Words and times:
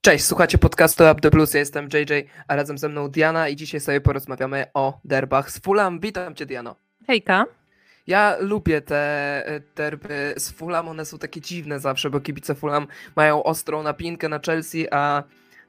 Cześć, 0.00 0.24
słuchacie 0.24 0.58
podcastu 0.58 1.04
Up 1.04 1.20
The 1.20 1.30
Plus, 1.30 1.54
ja 1.54 1.60
jestem 1.60 1.88
JJ, 1.92 2.28
a 2.48 2.56
razem 2.56 2.78
ze 2.78 2.88
mną 2.88 3.08
Diana 3.08 3.48
i 3.48 3.56
dzisiaj 3.56 3.80
sobie 3.80 4.00
porozmawiamy 4.00 4.66
o 4.74 5.00
derbach 5.04 5.50
z 5.50 5.58
Fulham. 5.58 6.00
Witam 6.00 6.34
Cię 6.34 6.46
Diano. 6.46 6.76
Hejka. 7.06 7.46
Ja 8.06 8.36
lubię 8.40 8.80
te 8.80 8.96
e, 9.46 9.60
derby 9.76 10.34
z 10.36 10.50
Fulham, 10.50 10.88
one 10.88 11.04
są 11.04 11.18
takie 11.18 11.40
dziwne 11.40 11.80
zawsze, 11.80 12.10
bo 12.10 12.20
kibice 12.20 12.54
Fulham 12.54 12.86
mają 13.16 13.42
ostrą 13.42 13.82
napinkę 13.82 14.28
na 14.28 14.38
Chelsea, 14.46 14.86
a 14.90 15.22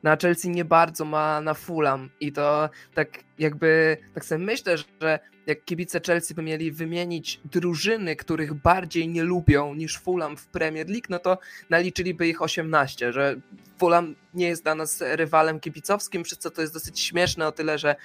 na 0.04 0.18
Chelsea 0.18 0.50
nie 0.50 0.66
bardzo 0.66 1.06
ma 1.06 1.42
na 1.42 1.54
Fulham 1.54 2.10
i 2.20 2.32
to 2.32 2.70
tak 2.94 3.10
jakby, 3.40 3.98
tak 4.14 4.26
sobie 4.26 4.46
myślę, 4.46 4.78
że 4.78 5.20
jak 5.50 5.66
kibice 5.66 6.02
Chelsea 6.08 6.34
by 6.34 6.42
mieli 6.42 6.72
wymienić 6.72 7.40
drużyny, 7.46 8.16
których 8.16 8.54
bardziej 8.54 9.08
nie 9.08 9.24
lubią 9.24 9.76
niż 9.76 9.98
Fulham 9.98 10.38
w 10.38 10.48
Premier 10.48 10.90
League, 10.90 11.08
no 11.10 11.20
to 11.20 11.38
naliczyliby 11.70 12.28
ich 12.28 12.42
18, 12.42 13.14
że 13.14 13.36
Fulham 13.78 14.16
nie 14.34 14.48
jest 14.48 14.64
dla 14.64 14.76
nas 14.76 15.02
rywalem 15.02 15.60
kibicowskim, 15.60 16.24
przez 16.24 16.38
co 16.38 16.52
to 16.52 16.62
jest 16.62 16.74
dosyć 16.74 17.00
śmieszne 17.00 17.48
o 17.48 17.52
tyle, 17.52 17.78
że 17.78 17.96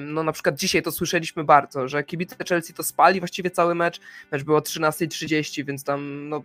no 0.00 0.22
na 0.22 0.32
przykład 0.32 0.56
dzisiaj 0.56 0.82
to 0.82 0.92
słyszeliśmy 0.92 1.44
bardzo, 1.44 1.88
że 1.88 2.04
kibice 2.04 2.36
Chelsea 2.48 2.72
to 2.72 2.82
spali 2.82 3.20
właściwie 3.20 3.50
cały 3.50 3.74
mecz, 3.74 4.00
mecz 4.32 4.42
było 4.42 4.60
13.30, 4.60 5.64
więc 5.64 5.84
tam 5.84 6.28
no, 6.28 6.42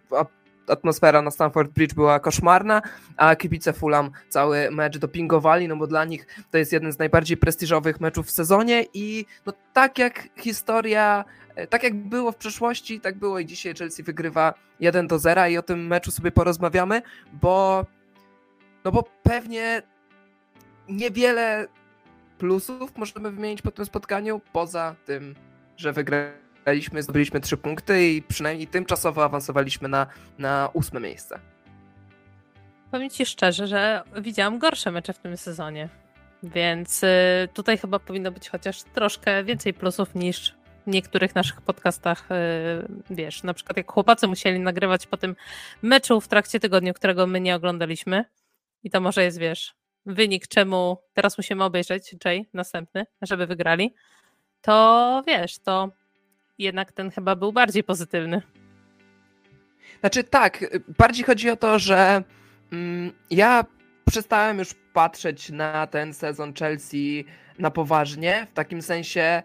atmosfera 0.69 1.21
na 1.21 1.31
Stamford 1.31 1.71
Bridge 1.71 1.93
była 1.93 2.19
koszmarna, 2.19 2.81
a 3.17 3.35
kibice 3.35 3.73
Fulham 3.73 4.11
cały 4.29 4.71
mecz 4.71 4.97
dopingowali, 4.97 5.67
no 5.67 5.75
bo 5.75 5.87
dla 5.87 6.05
nich 6.05 6.27
to 6.51 6.57
jest 6.57 6.73
jeden 6.73 6.91
z 6.91 6.99
najbardziej 6.99 7.37
prestiżowych 7.37 7.99
meczów 7.99 8.27
w 8.27 8.31
sezonie 8.31 8.85
i 8.93 9.25
no 9.45 9.53
tak 9.73 9.97
jak 9.97 10.29
historia, 10.37 11.25
e, 11.55 11.67
tak 11.67 11.83
jak 11.83 11.95
było 11.95 12.31
w 12.31 12.35
przeszłości, 12.35 12.99
tak 13.01 13.17
było 13.17 13.39
i 13.39 13.45
dzisiaj 13.45 13.75
Chelsea 13.75 14.03
wygrywa 14.03 14.53
1 14.79 15.07
do 15.07 15.19
0 15.19 15.47
i 15.47 15.57
o 15.57 15.61
tym 15.61 15.87
meczu 15.87 16.11
sobie 16.11 16.31
porozmawiamy, 16.31 17.01
bo 17.33 17.85
no 18.85 18.91
bo 18.91 19.03
pewnie 19.23 19.81
niewiele 20.89 21.67
plusów 22.37 22.97
możemy 22.97 23.31
wymienić 23.31 23.61
po 23.61 23.71
tym 23.71 23.85
spotkaniu, 23.85 24.41
poza 24.53 24.95
tym, 25.05 25.35
że 25.77 25.93
wygrali 25.93 26.46
wygraliśmy, 26.67 27.03
zdobyliśmy 27.03 27.39
trzy 27.41 27.57
punkty 27.57 28.09
i 28.09 28.21
przynajmniej 28.21 28.67
tymczasowo 28.67 29.23
awansowaliśmy 29.23 29.87
na, 29.89 30.07
na 30.37 30.69
ósme 30.73 30.99
miejsce. 30.99 31.39
Powiem 32.91 33.09
Ci 33.09 33.25
szczerze, 33.25 33.67
że 33.67 34.03
widziałam 34.21 34.59
gorsze 34.59 34.91
mecze 34.91 35.13
w 35.13 35.19
tym 35.19 35.37
sezonie, 35.37 35.89
więc 36.43 37.03
y, 37.03 37.07
tutaj 37.53 37.77
chyba 37.77 37.99
powinno 37.99 38.31
być 38.31 38.49
chociaż 38.49 38.83
troszkę 38.83 39.43
więcej 39.43 39.73
plusów 39.73 40.15
niż 40.15 40.55
w 40.87 40.89
niektórych 40.89 41.35
naszych 41.35 41.61
podcastach, 41.61 42.31
y, 42.31 42.35
wiesz, 43.09 43.43
na 43.43 43.53
przykład 43.53 43.77
jak 43.77 43.91
chłopacy 43.91 44.27
musieli 44.27 44.59
nagrywać 44.59 45.07
po 45.07 45.17
tym 45.17 45.35
meczu 45.81 46.21
w 46.21 46.27
trakcie 46.27 46.59
tygodnia, 46.59 46.93
którego 46.93 47.27
my 47.27 47.41
nie 47.41 47.55
oglądaliśmy 47.55 48.25
i 48.83 48.89
to 48.89 49.01
może 49.01 49.23
jest, 49.23 49.39
wiesz, 49.39 49.75
wynik, 50.05 50.47
czemu 50.47 50.97
teraz 51.13 51.37
musimy 51.37 51.63
obejrzeć 51.63 52.15
Jay 52.25 52.49
następny, 52.53 53.05
żeby 53.21 53.47
wygrali, 53.47 53.93
to 54.61 55.23
wiesz, 55.27 55.59
to 55.59 55.91
jednak 56.59 56.91
ten 56.91 57.11
chyba 57.11 57.35
był 57.35 57.53
bardziej 57.53 57.83
pozytywny. 57.83 58.41
Znaczy 59.99 60.23
tak, 60.23 60.79
bardziej 60.97 61.25
chodzi 61.25 61.49
o 61.49 61.55
to, 61.55 61.79
że 61.79 62.23
mm, 62.71 63.11
ja 63.31 63.65
przestałem 64.05 64.59
już 64.59 64.73
patrzeć 64.93 65.49
na 65.49 65.87
ten 65.87 66.13
sezon 66.13 66.53
Chelsea 66.53 67.25
na 67.59 67.71
poważnie, 67.71 68.47
w 68.51 68.53
takim 68.53 68.81
sensie 68.81 69.43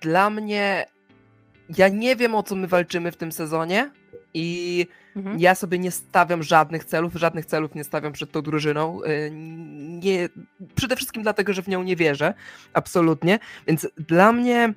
dla 0.00 0.30
mnie 0.30 0.86
ja 1.78 1.88
nie 1.88 2.16
wiem 2.16 2.34
o 2.34 2.42
co 2.42 2.56
my 2.56 2.66
walczymy 2.66 3.12
w 3.12 3.16
tym 3.16 3.32
sezonie 3.32 3.90
i 4.34 4.86
mhm. 5.16 5.40
ja 5.40 5.54
sobie 5.54 5.78
nie 5.78 5.90
stawiam 5.90 6.42
żadnych 6.42 6.84
celów, 6.84 7.14
żadnych 7.14 7.46
celów 7.46 7.74
nie 7.74 7.84
stawiam 7.84 8.12
przed 8.12 8.32
tą 8.32 8.42
drużyną. 8.42 9.02
Y, 9.02 9.30
nie, 9.80 10.28
przede 10.74 10.96
wszystkim 10.96 11.22
dlatego, 11.22 11.52
że 11.52 11.62
w 11.62 11.68
nią 11.68 11.82
nie 11.82 11.96
wierzę, 11.96 12.34
absolutnie. 12.72 13.38
Więc 13.66 13.88
dla 13.96 14.32
mnie 14.32 14.74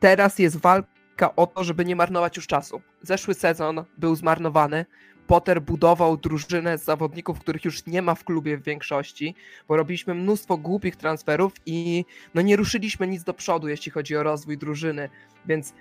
teraz 0.00 0.38
jest 0.38 0.56
walka 0.56 1.36
o 1.36 1.46
to, 1.46 1.64
żeby 1.64 1.84
nie 1.84 1.96
marnować 1.96 2.36
już 2.36 2.46
czasu. 2.46 2.80
Zeszły 3.02 3.34
sezon 3.34 3.84
był 3.98 4.16
zmarnowany. 4.16 4.86
Potter 5.26 5.62
budował 5.62 6.16
drużynę 6.16 6.78
z 6.78 6.84
zawodników, 6.84 7.40
których 7.40 7.64
już 7.64 7.86
nie 7.86 8.02
ma 8.02 8.14
w 8.14 8.24
klubie 8.24 8.56
w 8.56 8.62
większości, 8.62 9.34
bo 9.68 9.76
robiliśmy 9.76 10.14
mnóstwo 10.14 10.56
głupich 10.56 10.96
transferów 10.96 11.52
i 11.66 12.04
no 12.34 12.42
nie 12.42 12.56
ruszyliśmy 12.56 13.08
nic 13.08 13.24
do 13.24 13.34
przodu, 13.34 13.68
jeśli 13.68 13.92
chodzi 13.92 14.16
o 14.16 14.22
rozwój 14.22 14.58
drużyny. 14.58 15.08
Więc 15.46 15.74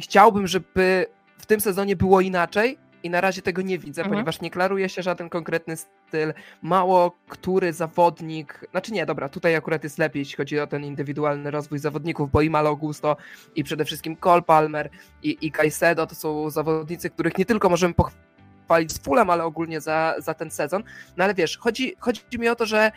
chciałbym, 0.00 0.46
żeby 0.46 1.06
w 1.38 1.46
tym 1.46 1.60
sezonie 1.60 1.96
było 1.96 2.20
inaczej, 2.20 2.78
i 3.02 3.10
na 3.10 3.20
razie 3.20 3.42
tego 3.42 3.62
nie 3.62 3.78
widzę, 3.78 4.02
mhm. 4.02 4.14
ponieważ 4.14 4.40
nie 4.40 4.50
klaruje 4.50 4.88
się 4.88 5.02
żaden 5.02 5.28
konkretny 5.28 5.76
styl. 5.76 6.32
Mało 6.62 7.16
który 7.28 7.72
zawodnik, 7.72 8.66
znaczy 8.70 8.92
nie, 8.92 9.06
dobra, 9.06 9.28
tutaj 9.28 9.56
akurat 9.56 9.84
jest 9.84 9.98
lepiej, 9.98 10.20
jeśli 10.20 10.36
chodzi 10.36 10.60
o 10.60 10.66
ten 10.66 10.84
indywidualny 10.84 11.50
rozwój 11.50 11.78
zawodników, 11.78 12.30
bo 12.30 12.42
i 12.42 12.50
Malo 12.50 12.76
Gusto 12.76 13.16
i 13.54 13.64
przede 13.64 13.84
wszystkim 13.84 14.16
Cole 14.16 14.42
Palmer 14.42 14.90
i, 15.22 15.38
i 15.46 15.52
Caicedo 15.52 16.06
to 16.06 16.14
są 16.14 16.50
zawodnicy, 16.50 17.10
których 17.10 17.38
nie 17.38 17.44
tylko 17.44 17.68
możemy 17.68 17.94
pochwalić 17.94 18.92
z 18.92 18.98
Fulham, 18.98 19.30
ale 19.30 19.44
ogólnie 19.44 19.80
za, 19.80 20.14
za 20.18 20.34
ten 20.34 20.50
sezon. 20.50 20.82
No 21.16 21.24
ale 21.24 21.34
wiesz, 21.34 21.58
chodzi, 21.58 21.96
chodzi 21.98 22.22
mi 22.38 22.48
o 22.48 22.56
to, 22.56 22.66
że 22.66 22.92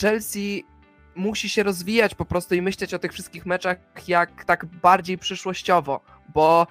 Chelsea 0.00 0.64
musi 1.14 1.48
się 1.48 1.62
rozwijać 1.62 2.14
po 2.14 2.24
prostu 2.24 2.54
i 2.54 2.62
myśleć 2.62 2.94
o 2.94 2.98
tych 2.98 3.12
wszystkich 3.12 3.46
meczach 3.46 3.76
jak 4.08 4.44
tak 4.44 4.66
bardziej 4.66 5.18
przyszłościowo, 5.18 6.00
bo 6.34 6.66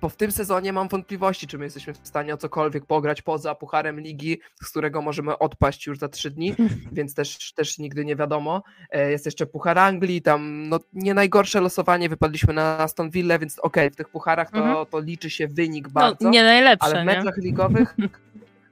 bo 0.00 0.08
w 0.08 0.16
tym 0.16 0.32
sezonie 0.32 0.72
mam 0.72 0.88
wątpliwości, 0.88 1.46
czy 1.46 1.58
my 1.58 1.64
jesteśmy 1.64 1.92
w 1.92 1.98
stanie 2.02 2.34
o 2.34 2.36
cokolwiek 2.36 2.86
pograć 2.86 3.22
poza 3.22 3.54
Pucharem 3.54 4.00
Ligi, 4.00 4.40
z 4.62 4.70
którego 4.70 5.02
możemy 5.02 5.38
odpaść 5.38 5.86
już 5.86 5.98
za 5.98 6.08
trzy 6.08 6.30
dni, 6.30 6.54
więc 6.92 7.14
też, 7.14 7.52
też 7.52 7.78
nigdy 7.78 8.04
nie 8.04 8.16
wiadomo. 8.16 8.62
E, 8.90 9.10
jest 9.10 9.24
jeszcze 9.26 9.46
Puchar 9.46 9.78
Anglii, 9.78 10.22
tam 10.22 10.68
no, 10.68 10.80
nie 10.92 11.14
najgorsze 11.14 11.60
losowanie, 11.60 12.08
wypadliśmy 12.08 12.54
na 12.54 12.78
Aston 12.78 13.10
Villa, 13.10 13.38
więc 13.38 13.58
okej, 13.58 13.84
okay, 13.86 13.90
w 13.90 13.96
tych 13.96 14.08
pucharach 14.08 14.50
to, 14.50 14.58
mhm. 14.58 14.86
to 14.86 15.00
liczy 15.00 15.30
się 15.30 15.48
wynik 15.48 15.86
no, 15.86 15.92
bardzo. 15.92 16.24
No, 16.24 16.30
nie 16.30 16.42
najlepsze, 16.42 16.86
Ale 16.86 17.02
w 17.02 17.06
meczach 17.06 17.36
nie? 17.36 17.42
ligowych 17.42 17.96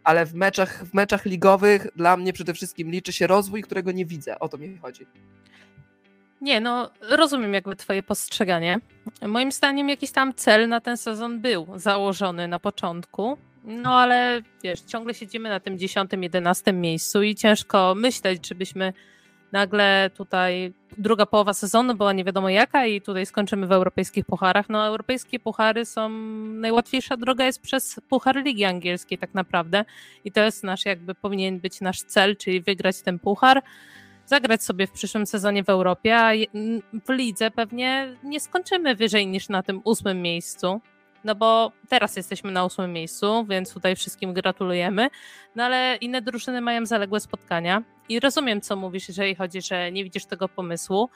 ale 0.08 0.26
w 0.26 0.34
meczach, 0.34 0.84
w 0.84 0.94
meczach 0.94 1.24
ligowych 1.24 1.86
dla 1.96 2.16
mnie 2.16 2.32
przede 2.32 2.54
wszystkim 2.54 2.90
liczy 2.90 3.12
się 3.12 3.26
rozwój, 3.26 3.62
którego 3.62 3.92
nie 3.92 4.06
widzę. 4.06 4.38
O 4.38 4.48
to 4.48 4.58
mi 4.58 4.78
chodzi. 4.78 5.06
Nie, 6.40 6.60
no 6.60 6.90
rozumiem 7.00 7.54
jakby 7.54 7.76
twoje 7.76 8.02
postrzeganie. 8.02 8.80
Moim 9.26 9.52
zdaniem 9.52 9.88
jakiś 9.88 10.10
tam 10.10 10.34
cel 10.34 10.68
na 10.68 10.80
ten 10.80 10.96
sezon 10.96 11.40
był 11.40 11.66
założony 11.76 12.48
na 12.48 12.58
początku, 12.58 13.38
no 13.64 13.94
ale 13.94 14.42
wiesz, 14.62 14.80
ciągle 14.80 15.14
siedzimy 15.14 15.48
na 15.48 15.60
tym 15.60 15.76
10-11 15.76 16.74
miejscu 16.74 17.22
i 17.22 17.34
ciężko 17.34 17.94
myśleć, 17.94 18.48
żebyśmy 18.48 18.92
nagle 19.52 20.10
tutaj 20.16 20.72
druga 20.98 21.26
połowa 21.26 21.54
sezonu 21.54 21.94
była 21.94 22.12
nie 22.12 22.24
wiadomo 22.24 22.48
jaka 22.48 22.86
i 22.86 23.00
tutaj 23.00 23.26
skończymy 23.26 23.66
w 23.66 23.72
europejskich 23.72 24.24
pucharach. 24.24 24.68
No 24.68 24.86
europejskie 24.86 25.40
puchary 25.40 25.84
są, 25.84 26.08
najłatwiejsza 26.48 27.16
droga 27.16 27.44
jest 27.44 27.62
przez 27.62 28.00
Puchar 28.08 28.36
Ligi 28.44 28.64
Angielskiej 28.64 29.18
tak 29.18 29.34
naprawdę 29.34 29.84
i 30.24 30.32
to 30.32 30.40
jest 30.40 30.64
nasz 30.64 30.84
jakby 30.84 31.14
powinien 31.14 31.60
być 31.60 31.80
nasz 31.80 32.02
cel, 32.02 32.36
czyli 32.36 32.60
wygrać 32.60 33.02
ten 33.02 33.18
puchar 33.18 33.62
zagrać 34.28 34.64
sobie 34.64 34.86
w 34.86 34.90
przyszłym 34.90 35.26
sezonie 35.26 35.64
w 35.64 35.68
Europie, 35.68 36.16
a 36.16 36.30
w 37.06 37.12
lidze 37.12 37.50
pewnie 37.50 38.16
nie 38.22 38.40
skończymy 38.40 38.94
wyżej 38.94 39.26
niż 39.26 39.48
na 39.48 39.62
tym 39.62 39.80
ósmym 39.84 40.22
miejscu. 40.22 40.80
No 41.24 41.34
bo 41.34 41.72
teraz 41.88 42.16
jesteśmy 42.16 42.52
na 42.52 42.64
ósmym 42.64 42.92
miejscu, 42.92 43.46
więc 43.48 43.74
tutaj 43.74 43.96
wszystkim 43.96 44.32
gratulujemy. 44.32 45.08
No 45.56 45.64
ale 45.64 45.96
inne 46.00 46.22
drużyny 46.22 46.60
mają 46.60 46.86
zaległe 46.86 47.20
spotkania 47.20 47.82
i 48.08 48.20
rozumiem, 48.20 48.60
co 48.60 48.76
mówisz, 48.76 49.08
jeżeli 49.08 49.34
chodzi, 49.34 49.62
że 49.62 49.92
nie 49.92 50.04
widzisz 50.04 50.26
tego 50.26 50.48
pomysłu. 50.48 51.10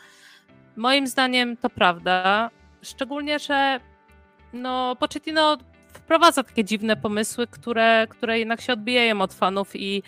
Moim 0.76 1.06
zdaniem 1.06 1.56
to 1.56 1.70
prawda, 1.70 2.50
szczególnie, 2.82 3.38
że 3.38 3.80
no 4.52 4.96
Pochettino 4.96 5.58
wprowadza 5.92 6.42
takie 6.42 6.64
dziwne 6.64 6.96
pomysły, 6.96 7.46
które, 7.46 8.06
które 8.10 8.38
jednak 8.38 8.60
się 8.60 8.72
odbijają 8.72 9.20
od 9.20 9.34
fanów 9.34 9.76
i 9.76 10.02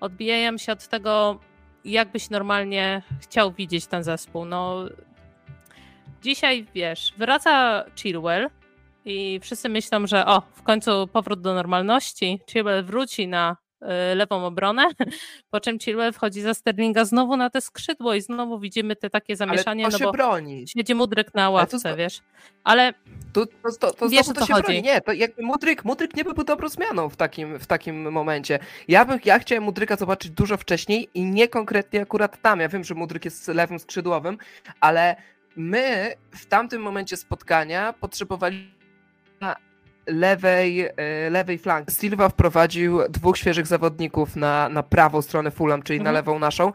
odbijają 0.00 0.58
się 0.58 0.72
od 0.72 0.88
tego, 0.88 1.40
jak 1.84 2.12
byś 2.12 2.30
normalnie 2.30 3.02
chciał 3.20 3.52
widzieć 3.52 3.86
ten 3.86 4.04
zespół? 4.04 4.44
No, 4.44 4.84
dzisiaj 6.22 6.66
wiesz, 6.74 7.14
wraca 7.16 7.84
Chilwell 7.96 8.50
i 9.04 9.40
wszyscy 9.42 9.68
myślą, 9.68 10.06
że 10.06 10.26
o, 10.26 10.42
w 10.54 10.62
końcu 10.62 11.06
powrót 11.06 11.40
do 11.40 11.54
normalności. 11.54 12.40
Chilwell 12.50 12.84
wróci 12.84 13.28
na 13.28 13.56
lewą 14.14 14.46
obronę, 14.46 14.88
po 15.50 15.60
czym 15.60 15.78
Chilwell 15.78 16.12
wchodzi 16.12 16.40
za 16.40 16.54
Sterlinga 16.54 17.04
znowu 17.04 17.36
na 17.36 17.50
te 17.50 17.60
skrzydło 17.60 18.14
i 18.14 18.20
znowu 18.20 18.58
widzimy 18.58 18.96
te 18.96 19.10
takie 19.10 19.36
zamieszanie, 19.36 19.84
Ale 19.84 19.92
to 19.92 19.98
no 19.98 20.06
bo 20.06 20.12
broni. 20.12 20.68
siedzi 20.68 20.94
Mudryk 20.94 21.34
na 21.34 21.50
ławce, 21.50 21.80
to, 21.80 21.96
wiesz. 21.96 22.20
Ale 22.64 22.94
to, 23.32 23.46
to, 23.46 23.52
to, 23.80 23.90
to, 23.92 24.08
wiesz, 24.08 24.26
to 24.26 24.46
się 24.46 24.52
chodzi. 24.52 24.62
broni. 24.64 24.82
Nie, 24.82 25.00
to 25.00 25.12
jakby 25.12 25.42
Mudryk, 25.42 25.84
Mudryk 25.84 26.16
nie 26.16 26.24
byłby 26.24 26.44
dobrą 26.44 26.68
zmianą 26.68 27.08
w 27.08 27.16
takim, 27.16 27.58
w 27.58 27.66
takim 27.66 28.10
momencie. 28.12 28.58
Ja 28.88 29.04
bym, 29.04 29.18
ja 29.24 29.38
chciałem 29.38 29.64
Mudryka 29.64 29.96
zobaczyć 29.96 30.30
dużo 30.30 30.56
wcześniej 30.56 31.08
i 31.14 31.24
nie 31.24 31.48
konkretnie 31.48 32.02
akurat 32.02 32.42
tam. 32.42 32.60
Ja 32.60 32.68
wiem, 32.68 32.84
że 32.84 32.94
Mudryk 32.94 33.24
jest 33.24 33.48
lewym 33.48 33.78
skrzydłowym, 33.78 34.38
ale 34.80 35.16
my 35.56 36.14
w 36.30 36.46
tamtym 36.46 36.82
momencie 36.82 37.16
spotkania 37.16 37.92
potrzebowaliśmy 37.92 38.70
lewej, 40.12 40.80
e, 40.96 41.30
lewej 41.30 41.58
flanki. 41.58 41.94
Silva 41.94 42.28
wprowadził 42.28 42.98
dwóch 43.08 43.38
świeżych 43.38 43.66
zawodników 43.66 44.36
na, 44.36 44.68
na 44.68 44.82
prawą 44.82 45.22
stronę 45.22 45.50
Fulham, 45.50 45.82
czyli 45.82 45.98
na 45.98 46.10
Mhm. 46.10 46.14
lewą 46.14 46.38
naszą 46.38 46.72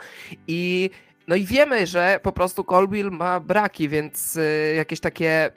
i 0.48 0.90
no 1.28 1.36
i 1.36 1.46
wiemy, 1.46 1.88
że 1.88 2.20
po 2.24 2.32
prostu 2.32 2.64
Colwill 2.64 3.12
ma 3.12 3.40
braki, 3.40 3.90
więc 3.90 4.38
e, 4.38 4.76
jakieś 4.76 5.00
takie 5.00 5.52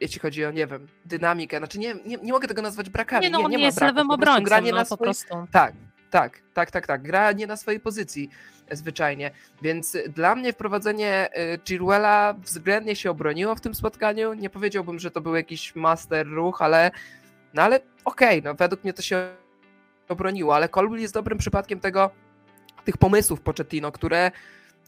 jeśli 0.00 0.20
chodzi 0.20 0.44
o, 0.44 0.50
nie 0.50 0.66
wiem, 0.66 0.86
dynamikę, 1.04 1.58
znaczy 1.58 1.78
nie, 1.78 1.94
nie, 2.06 2.16
nie 2.16 2.32
mogę 2.32 2.48
tego 2.48 2.62
nazwać 2.62 2.90
brakami, 2.90 3.22
Nie, 3.24 3.30
no 3.30 3.38
nie, 3.38 3.44
on 3.44 3.50
nie 3.50 3.58
jest 3.60 3.78
braków, 3.78 3.96
lewym 3.96 4.08
po 4.08 4.14
obrońcą, 4.14 4.42
gra 4.44 4.60
nie 4.60 4.70
no 4.70 4.76
na 4.76 4.84
po 4.84 4.94
swoim- 4.96 5.04
prostu. 5.04 5.34
tak, 5.52 5.72
tak, 6.10 6.40
tak, 6.54 6.70
tak, 6.70 6.86
tak. 6.86 7.02
Gra 7.02 7.32
nie 7.32 7.46
na 7.46 7.56
swojej 7.56 7.80
pozycji 7.80 8.30
e, 8.68 8.76
zwyczajnie. 8.76 9.30
Więc 9.62 9.96
dla 10.08 10.34
mnie 10.34 10.52
wprowadzenie 10.52 11.28
Chilwella 11.68 12.34
względnie 12.38 12.96
się 12.96 13.10
obroniło 13.10 13.54
w 13.54 13.60
tym 13.60 13.74
spotkaniu. 13.74 14.34
Nie 14.34 14.50
powiedziałbym, 14.50 14.98
że 14.98 15.10
to 15.10 15.20
był 15.20 15.34
jakiś 15.34 15.74
master 15.76 16.26
ruch, 16.26 16.62
ale 16.62 16.90
no 17.54 17.62
ale 17.62 17.80
okej, 18.04 18.42
no 18.42 18.54
według 18.54 18.84
mnie 18.84 18.92
to 18.92 19.02
się 19.02 19.28
obroniło, 20.08 20.54
ale 20.54 20.68
Colwill 20.68 21.00
jest 21.00 21.14
dobrym 21.14 21.38
przypadkiem 21.38 21.80
tego, 21.80 22.10
tych 22.84 22.96
pomysłów 22.96 23.40
Pochettino, 23.40 23.92
które 23.92 24.30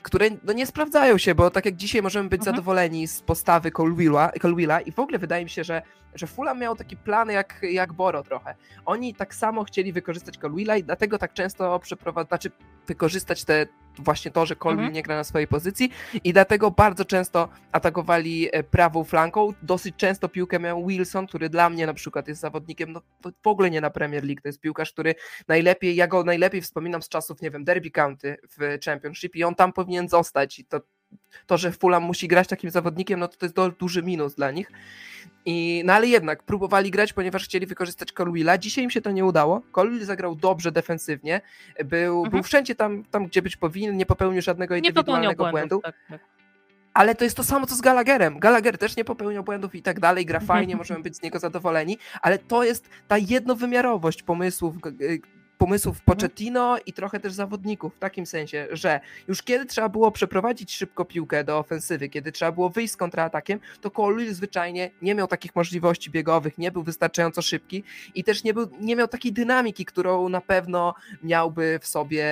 które 0.02 0.28
no 0.44 0.52
nie 0.52 0.66
sprawdzają 0.66 1.18
się, 1.18 1.34
bo 1.34 1.50
tak 1.50 1.64
jak 1.64 1.76
dzisiaj 1.76 2.02
możemy 2.02 2.28
być 2.28 2.40
Mhm. 2.40 2.56
zadowoleni 2.56 3.08
z 3.08 3.22
postawy 3.22 3.70
Colwilla, 3.70 4.32
Colwilla 4.42 4.80
i 4.80 4.92
w 4.92 4.98
ogóle 4.98 5.18
wydaje 5.18 5.44
mi 5.44 5.50
się, 5.50 5.64
że, 5.64 5.82
że 6.14 6.26
Fulham 6.26 6.60
miał 6.60 6.76
taki 6.76 6.96
plan 6.96 7.30
jak, 7.30 7.60
jak 7.62 7.92
Boro 7.92 8.22
trochę. 8.22 8.54
Oni 8.86 9.14
tak 9.14 9.34
samo 9.34 9.64
chcieli 9.64 9.92
wykorzystać 9.92 10.38
Colwilla 10.38 10.76
i 10.76 10.84
dlatego 10.84 11.18
tak 11.18 11.32
często 11.32 11.78
przeprowadzać, 11.78 12.28
znaczy 12.28 12.50
wykorzystać 12.86 13.44
te 13.44 13.66
właśnie 13.98 14.30
to, 14.30 14.46
że 14.46 14.56
Colwill 14.56 14.78
Mhm. 14.80 14.94
nie 14.94 15.02
gra 15.02 15.16
na 15.16 15.24
swojej 15.24 15.48
pozycji 15.48 15.90
i 16.24 16.32
dlatego 16.32 16.70
bardzo 16.70 17.04
często 17.04 17.48
atakowali 17.72 18.48
e, 18.52 18.62
prawą 18.62 19.04
flanką. 19.04 19.52
Dosyć 19.62 19.96
często 19.96 20.28
piłkę 20.28 20.58
miał 20.58 20.86
Wilson, 20.86 21.26
który 21.26 21.48
dla 21.48 21.70
mnie 21.70 21.86
na 21.86 21.94
przykład 21.94 22.28
jest 22.28 22.40
zawodnikiem 22.40 22.92
no, 22.92 23.00
w- 23.00 23.32
w 23.42 23.46
ogóle 23.46 23.70
nie 23.70 23.80
na 23.80 23.90
Premier 23.90 24.24
League. 24.24 24.40
To 24.42 24.48
jest 24.48 24.60
piłkarz, 24.60 24.92
który 24.92 25.14
najlepiej, 25.48 25.96
ja 25.96 26.06
go 26.06 26.24
najlepiej 26.24 26.60
wspominam 26.62 27.02
z 27.02 27.08
czasów, 27.08 27.42
nie 27.42 27.50
wiem, 27.50 27.64
Derby 27.64 27.90
County 27.90 28.36
w 28.58 28.78
Championship 28.84 29.36
i 29.36 29.44
on 29.44 29.54
tam 29.54 29.72
powinien 29.72 30.08
zostać 30.08 30.58
i 30.58 30.64
to, 30.64 30.80
to 31.46 31.58
że 31.58 31.72
Fulham 31.72 32.02
musi 32.02 32.28
grać 32.28 32.48
takim 32.48 32.70
zawodnikiem, 32.70 33.20
no 33.20 33.28
to 33.28 33.36
to 33.36 33.46
jest 33.46 33.78
duży 33.78 34.02
minus 34.02 34.34
dla 34.34 34.50
nich. 34.50 34.70
I, 35.46 35.82
no 35.84 35.92
ale 35.92 36.06
jednak 36.06 36.42
próbowali 36.42 36.90
grać, 36.90 37.12
ponieważ 37.12 37.44
chcieli 37.44 37.66
wykorzystać 37.66 38.12
Colwilla. 38.12 38.58
Dzisiaj 38.58 38.84
im 38.84 38.90
się 38.90 39.00
to 39.00 39.10
nie 39.10 39.24
udało. 39.24 39.62
Colwill 39.72 40.04
zagrał 40.04 40.34
dobrze 40.34 40.72
defensywnie. 40.72 41.40
Był, 41.84 42.16
Mhm. 42.16 42.30
był 42.30 42.42
wszędzie 42.42 42.74
tam, 42.74 43.04
tam, 43.04 43.26
gdzie 43.26 43.42
być 43.42 43.56
powinien, 43.56 43.96
nie 43.96 44.06
popełnił 44.06 44.42
żadnego 44.42 44.74
Nie 44.74 44.78
indywidualnego 44.78 45.44
błędów. 45.50 45.52
błędu. 45.52 45.80
Tak, 45.80 45.94
tak. 46.08 46.20
Ale 46.94 47.14
to 47.14 47.24
jest 47.24 47.36
to 47.36 47.44
samo 47.44 47.66
co 47.66 47.74
z 47.74 47.80
Gallagherem. 47.80 48.38
Gallagher 48.38 48.78
też 48.78 48.96
nie 48.96 49.04
popełniał 49.04 49.44
błędów 49.44 49.74
i 49.74 49.82
tak 49.82 50.00
dalej, 50.00 50.26
gra 50.26 50.38
Mhm. 50.38 50.46
fajnie, 50.58 50.76
możemy 50.76 51.02
być 51.02 51.16
z 51.16 51.22
niego 51.22 51.38
zadowoleni, 51.38 51.98
ale 52.22 52.38
to 52.38 52.64
jest 52.64 52.88
ta 53.08 53.18
jednowymiarowość 53.18 54.22
pomysłów, 54.22 54.74
pomysłów 55.58 55.96
Mhm. 56.00 56.16
Pochettino 56.16 56.76
i 56.86 56.92
trochę 56.92 57.20
też 57.20 57.32
zawodników 57.32 57.94
w 57.94 57.98
takim 57.98 58.26
sensie, 58.26 58.66
że 58.70 59.00
już 59.28 59.42
kiedy 59.42 59.66
trzeba 59.66 59.88
było 59.88 60.10
przeprowadzić 60.10 60.72
szybko 60.72 61.04
piłkę 61.04 61.44
do 61.44 61.58
ofensywy, 61.58 62.08
kiedy 62.08 62.32
trzeba 62.32 62.52
było 62.52 62.70
wyjść 62.70 62.92
z 62.92 62.96
kontratakiem, 62.96 63.60
to 63.80 63.90
Colwill 63.90 64.34
zwyczajnie 64.34 64.90
nie 65.02 65.14
miał 65.14 65.26
takich 65.26 65.56
możliwości 65.56 66.10
biegowych, 66.10 66.58
nie 66.58 66.72
był 66.72 66.82
wystarczająco 66.82 67.42
szybki 67.42 67.82
i 68.14 68.24
też 68.24 68.44
nie, 68.44 68.54
był, 68.54 68.70
nie 68.80 68.96
miał 68.96 69.08
takiej 69.08 69.32
dynamiki, 69.32 69.84
którą 69.84 70.28
na 70.28 70.40
pewno 70.40 70.94
miałby 71.22 71.78
w 71.82 71.86
sobie 71.86 72.26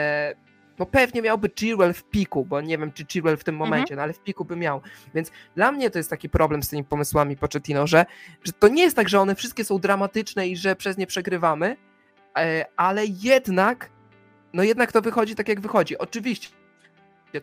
no 0.79 0.87
pewnie 0.87 1.23
miałby 1.23 1.51
Chilwell 1.59 1.95
w 1.95 2.05
piku, 2.05 2.45
bo 2.45 2.61
nie 2.61 2.79
wiem, 2.79 2.93
czy 2.93 3.05
Chilwell 3.07 3.37
w 3.37 3.45
tym 3.45 3.55
Mhm. 3.55 3.71
momencie, 3.71 3.97
no 3.97 4.03
ale 4.03 4.13
w 4.13 4.19
piku 4.23 4.45
by 4.45 4.57
miał. 4.57 4.81
Więc 5.15 5.31
dla 5.55 5.73
mnie 5.73 5.91
to 5.91 5.99
jest 5.99 6.11
taki 6.11 6.29
problem 6.29 6.63
z 6.63 6.69
tymi 6.69 6.85
pomysłami 6.85 7.37
Pochettino, 7.37 7.87
że, 7.87 8.07
że 8.45 8.53
to 8.53 8.69
nie 8.69 8.83
jest 8.83 8.97
tak, 8.97 9.09
że 9.09 9.21
one 9.21 9.35
wszystkie 9.35 9.65
są 9.65 9.79
dramatyczne 9.79 10.49
i 10.49 10.57
że 10.57 10.77
przez 10.77 10.99
nie 10.99 11.07
przegrywamy, 11.07 11.77
ale 12.77 13.03
jednak, 13.07 13.91
no 14.53 14.63
jednak 14.63 14.93
to 14.93 15.03
wychodzi 15.03 15.35
tak, 15.35 15.49
jak 15.49 15.61
wychodzi. 15.61 15.99
Oczywiście 15.99 16.49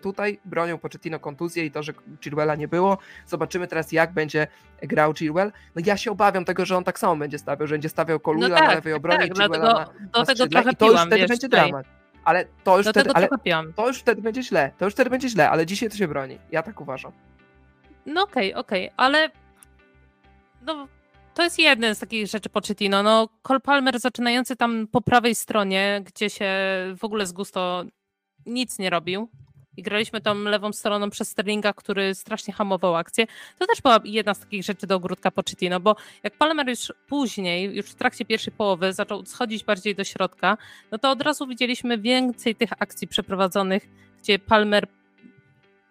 tutaj 0.01 0.39
bronią 0.45 0.77
Pochettino 0.77 1.19
kontuzję 1.19 1.65
i 1.65 1.71
to, 1.71 1.83
że 1.83 1.93
Chilwella 2.23 2.55
nie 2.55 2.67
było. 2.67 2.97
Zobaczymy 3.25 3.67
teraz, 3.67 3.91
jak 3.91 4.13
będzie 4.13 4.47
grał 4.81 5.13
Chilwell. 5.13 5.51
No 5.75 5.81
ja 5.85 5.97
się 5.97 6.11
obawiam 6.11 6.45
tego, 6.45 6.65
że 6.65 6.77
on 6.77 6.83
tak 6.83 6.99
samo 6.99 7.15
będzie 7.15 7.39
stawiał, 7.39 7.67
że 7.67 7.73
będzie 7.73 7.89
stawiał 7.89 8.17
No 8.17 8.19
Colwilla 8.19 8.57
tak, 8.57 8.67
na 8.67 8.73
lewej 8.73 8.93
obronie 8.93 9.27
tak, 9.27 9.27
Chilwella 9.27 9.57
dlatego 9.73 9.79
na, 10.01 10.07
do 10.07 10.19
na 10.19 10.25
tego 10.25 10.25
skrzydle 10.25 10.61
trochę 10.61 10.71
i 10.71 10.75
to 10.75 10.91
już 10.91 11.01
wtedy 11.01 11.17
wiesz, 11.17 11.29
będzie 11.29 11.47
tutaj. 11.47 11.69
dramat. 11.69 11.85
Ale 12.25 12.45
to 12.63 12.77
już 12.77 12.85
Do 12.85 12.91
wtedy, 12.91 13.13
tego 13.13 13.17
ale 13.17 13.27
to 13.75 13.87
już 13.87 13.99
wtedy 13.99 14.21
będzie 14.21 14.43
źle. 14.43 14.71
To 14.77 14.85
już 14.85 14.93
wtedy 14.93 15.09
będzie 15.09 15.29
źle, 15.29 15.49
ale 15.49 15.65
dzisiaj 15.65 15.89
to 15.89 15.97
się 15.97 16.07
broni. 16.07 16.39
Ja 16.51 16.63
tak 16.63 16.81
uważam. 16.81 17.11
No 18.05 18.23
okej, 18.23 18.53
okej, 18.53 18.89
ale 18.97 19.29
no, 20.61 20.87
to 21.39 21.43
jest 21.43 21.59
jeden 21.59 21.95
z 21.95 21.99
takich 21.99 22.27
rzeczy 22.27 22.49
Pochettino. 22.49 23.03
No, 23.03 23.29
Cole 23.41 23.59
Palmer 23.59 23.99
zaczynający 23.99 24.55
tam 24.55 24.87
po 24.87 25.01
prawej 25.01 25.35
stronie, 25.35 26.01
gdzie 26.05 26.29
się 26.29 26.51
w 26.97 27.03
ogóle 27.03 27.25
z 27.25 27.31
gusto 27.31 27.83
nic 28.45 28.79
nie 28.79 28.89
robił 28.89 29.29
i 29.77 29.83
graliśmy 29.83 30.21
tą 30.21 30.35
lewą 30.35 30.73
stroną 30.73 31.09
przez 31.09 31.29
Sterlinga, 31.29 31.73
który 31.73 32.15
strasznie 32.15 32.53
hamował 32.53 32.95
akcję. 32.95 33.27
To 33.59 33.67
też 33.67 33.81
była 33.81 33.99
jedna 34.03 34.33
z 34.33 34.39
takich 34.39 34.63
rzeczy 34.63 34.87
do 34.87 34.95
ogródka 34.95 35.31
Pochettino, 35.31 35.79
bo 35.79 35.95
jak 36.23 36.37
Palmer 36.37 36.69
już 36.69 36.93
później, 37.07 37.75
już 37.75 37.85
w 37.85 37.95
trakcie 37.95 38.25
pierwszej 38.25 38.53
połowy 38.53 38.93
zaczął 38.93 39.25
schodzić 39.25 39.63
bardziej 39.63 39.95
do 39.95 40.03
środka, 40.03 40.57
no 40.91 40.97
to 40.97 41.11
od 41.11 41.21
razu 41.21 41.47
widzieliśmy 41.47 41.97
więcej 41.97 42.55
tych 42.55 42.69
akcji 42.79 43.07
przeprowadzonych, 43.07 43.89
gdzie 44.23 44.39
Palmer 44.39 44.87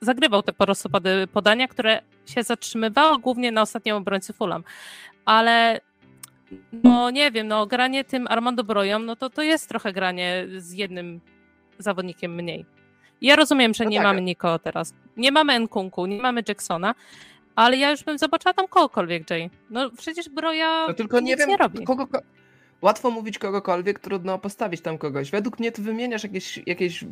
zagrywał 0.01 0.43
te 0.43 0.53
porostopady 0.53 1.27
podania, 1.27 1.69
które 1.69 2.01
się 2.29 2.43
zatrzymywało 2.43 3.19
głównie 3.19 3.53
na 3.53 3.63
ostatnim 3.63 3.95
obrońcy 3.97 4.33
Fulham. 4.33 4.65
Ale 5.25 5.81
no 6.73 7.11
nie 7.11 7.31
wiem, 7.31 7.49
no 7.49 7.67
granie 7.67 8.05
tym 8.05 8.27
Armando 8.31 8.65
Broją, 8.65 8.99
no 8.99 9.17
to 9.17 9.31
to 9.31 9.43
jest 9.43 9.69
trochę 9.69 9.93
granie 9.93 10.47
z 10.57 10.73
jednym 10.73 11.21
zawodnikiem 11.79 12.35
mniej. 12.35 12.67
Ja 13.21 13.37
rozumiem, 13.37 13.75
że 13.75 13.85
No 13.85 13.91
nie 13.91 13.97
tak. 13.97 14.07
mamy 14.07 14.23
nikogo 14.23 14.59
teraz. 14.59 14.95
Nie 15.17 15.33
mamy 15.33 15.61
Nkunku, 15.61 16.07
nie 16.07 16.23
mamy 16.23 16.43
Jacksona, 16.49 16.95
ale 17.57 17.77
ja 17.77 17.91
już 17.91 18.05
bym 18.05 18.19
zobaczyła 18.19 18.55
tam 18.55 18.69
kogokolwiek, 18.69 19.31
Jay. 19.31 19.51
No 19.71 19.91
przecież 19.91 20.29
Broja 20.29 20.85
No 20.89 20.95
tylko 20.95 21.21
nie 21.21 21.37
wiem, 21.37 21.49
nie 21.49 21.57
robi. 21.57 21.85
kogo. 21.85 22.07
Łatwo 22.83 23.11
mówić 23.11 23.39
kogokolwiek, 23.39 23.99
trudno 23.99 24.39
postawić 24.39 24.81
tam 24.81 24.99
kogoś. 24.99 25.31
Według 25.31 25.59
mnie 25.59 25.73
ty 25.73 25.83
wymieniasz 25.83 26.23
jakieś, 26.23 26.63
jakieś 26.67 27.05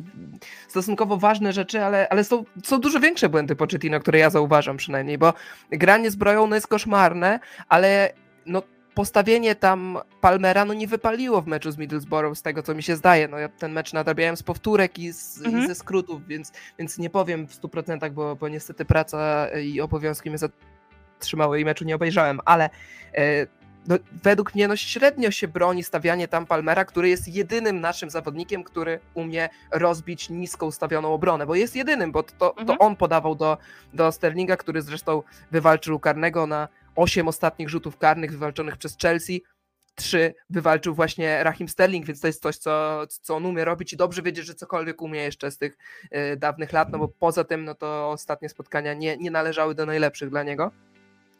stosunkowo 0.67 1.17
ważne 1.17 1.53
rzeczy, 1.53 1.83
ale, 1.83 2.09
ale 2.09 2.23
są, 2.23 2.43
są 2.63 2.79
dużo 2.79 2.99
większe 2.99 3.29
błędy 3.29 3.55
Pochettino, 3.55 3.99
które 3.99 4.19
ja 4.19 4.29
zauważam 4.29 4.77
przynajmniej, 4.77 5.17
bo 5.17 5.33
granie 5.71 6.11
z 6.11 6.15
Broją 6.15 6.47
no 6.47 6.55
jest 6.55 6.67
koszmarne, 6.67 7.39
ale 7.69 8.13
no 8.45 8.61
postawienie 8.93 9.55
tam 9.55 9.97
Palmera 10.21 10.65
no 10.65 10.73
nie 10.73 10.87
wypaliło 10.87 11.41
w 11.41 11.47
meczu 11.47 11.71
z 11.71 11.77
Middlesbrough, 11.77 12.37
z 12.37 12.41
tego 12.41 12.63
co 12.63 12.75
mi 12.75 12.83
się 12.83 12.95
zdaje. 12.95 13.27
No 13.27 13.37
ja 13.37 13.49
ten 13.49 13.71
mecz 13.71 13.93
nadrabiałem 13.93 14.37
z 14.37 14.43
powtórek 14.43 14.99
i, 14.99 15.13
z, 15.13 15.45
Mhm. 15.45 15.63
i 15.63 15.67
ze 15.67 15.75
skrótów, 15.75 16.27
więc, 16.27 16.51
więc 16.79 16.97
nie 16.97 17.09
powiem 17.09 17.47
w 17.47 17.61
100%, 17.61 18.11
bo, 18.11 18.35
bo 18.35 18.49
niestety 18.49 18.85
praca 18.85 19.47
i 19.49 19.81
obowiązki 19.81 20.29
mnie 20.29 20.37
zatrzymały 20.37 21.59
i 21.59 21.65
meczu 21.65 21.85
nie 21.85 21.95
obejrzałem, 21.95 22.39
ale 22.45 22.69
e, 23.13 23.47
no, 23.87 23.95
według 24.23 24.55
mnie 24.55 24.67
no, 24.67 24.75
średnio 24.75 25.31
się 25.31 25.47
broni 25.47 25.83
stawianie 25.83 26.27
tam 26.27 26.45
Palmera, 26.45 26.85
który 26.85 27.09
jest 27.09 27.27
jedynym 27.27 27.81
naszym 27.81 28.09
zawodnikiem, 28.09 28.63
który 28.63 28.99
umie 29.13 29.49
rozbić 29.71 30.29
nisko 30.29 30.65
ustawioną 30.65 31.13
obronę, 31.13 31.45
bo 31.45 31.55
jest 31.55 31.75
jedynym, 31.75 32.11
bo 32.11 32.23
to, 32.23 32.31
to 32.37 32.57
Mhm. 32.59 32.77
on 32.81 32.95
podawał 32.95 33.35
do, 33.35 33.57
do 33.93 34.11
Sterlinga, 34.11 34.57
który 34.57 34.81
zresztą 34.81 35.23
wywalczył 35.51 35.99
karnego 35.99 36.47
na 36.47 36.67
8 36.95 37.27
ostatnich 37.27 37.69
rzutów 37.69 37.97
karnych 37.97 38.31
wywalczonych 38.31 38.77
przez 38.77 38.97
Chelsea. 38.97 39.43
Trzy 39.95 40.33
wywalczył 40.49 40.95
właśnie 40.95 41.43
Rahim 41.43 41.69
Sterling, 41.69 42.05
więc 42.05 42.21
to 42.21 42.27
jest 42.27 42.41
coś, 42.41 42.57
co, 42.57 43.03
co 43.21 43.35
on 43.35 43.45
umie 43.45 43.65
robić 43.65 43.93
i 43.93 43.97
dobrze 43.97 44.21
wiedzieć, 44.21 44.45
że 44.45 44.55
cokolwiek 44.55 45.01
umie 45.01 45.19
jeszcze 45.23 45.51
z 45.51 45.57
tych 45.57 45.77
e, 46.11 46.35
dawnych 46.37 46.73
lat, 46.73 46.89
no 46.91 46.97
bo 46.99 47.07
poza 47.07 47.43
tym, 47.43 47.65
no 47.65 47.75
to 47.75 48.09
ostatnie 48.09 48.49
spotkania 48.49 48.93
nie, 48.93 49.17
nie 49.17 49.31
należały 49.31 49.75
do 49.75 49.85
najlepszych 49.85 50.29
dla 50.29 50.43
niego. 50.43 50.71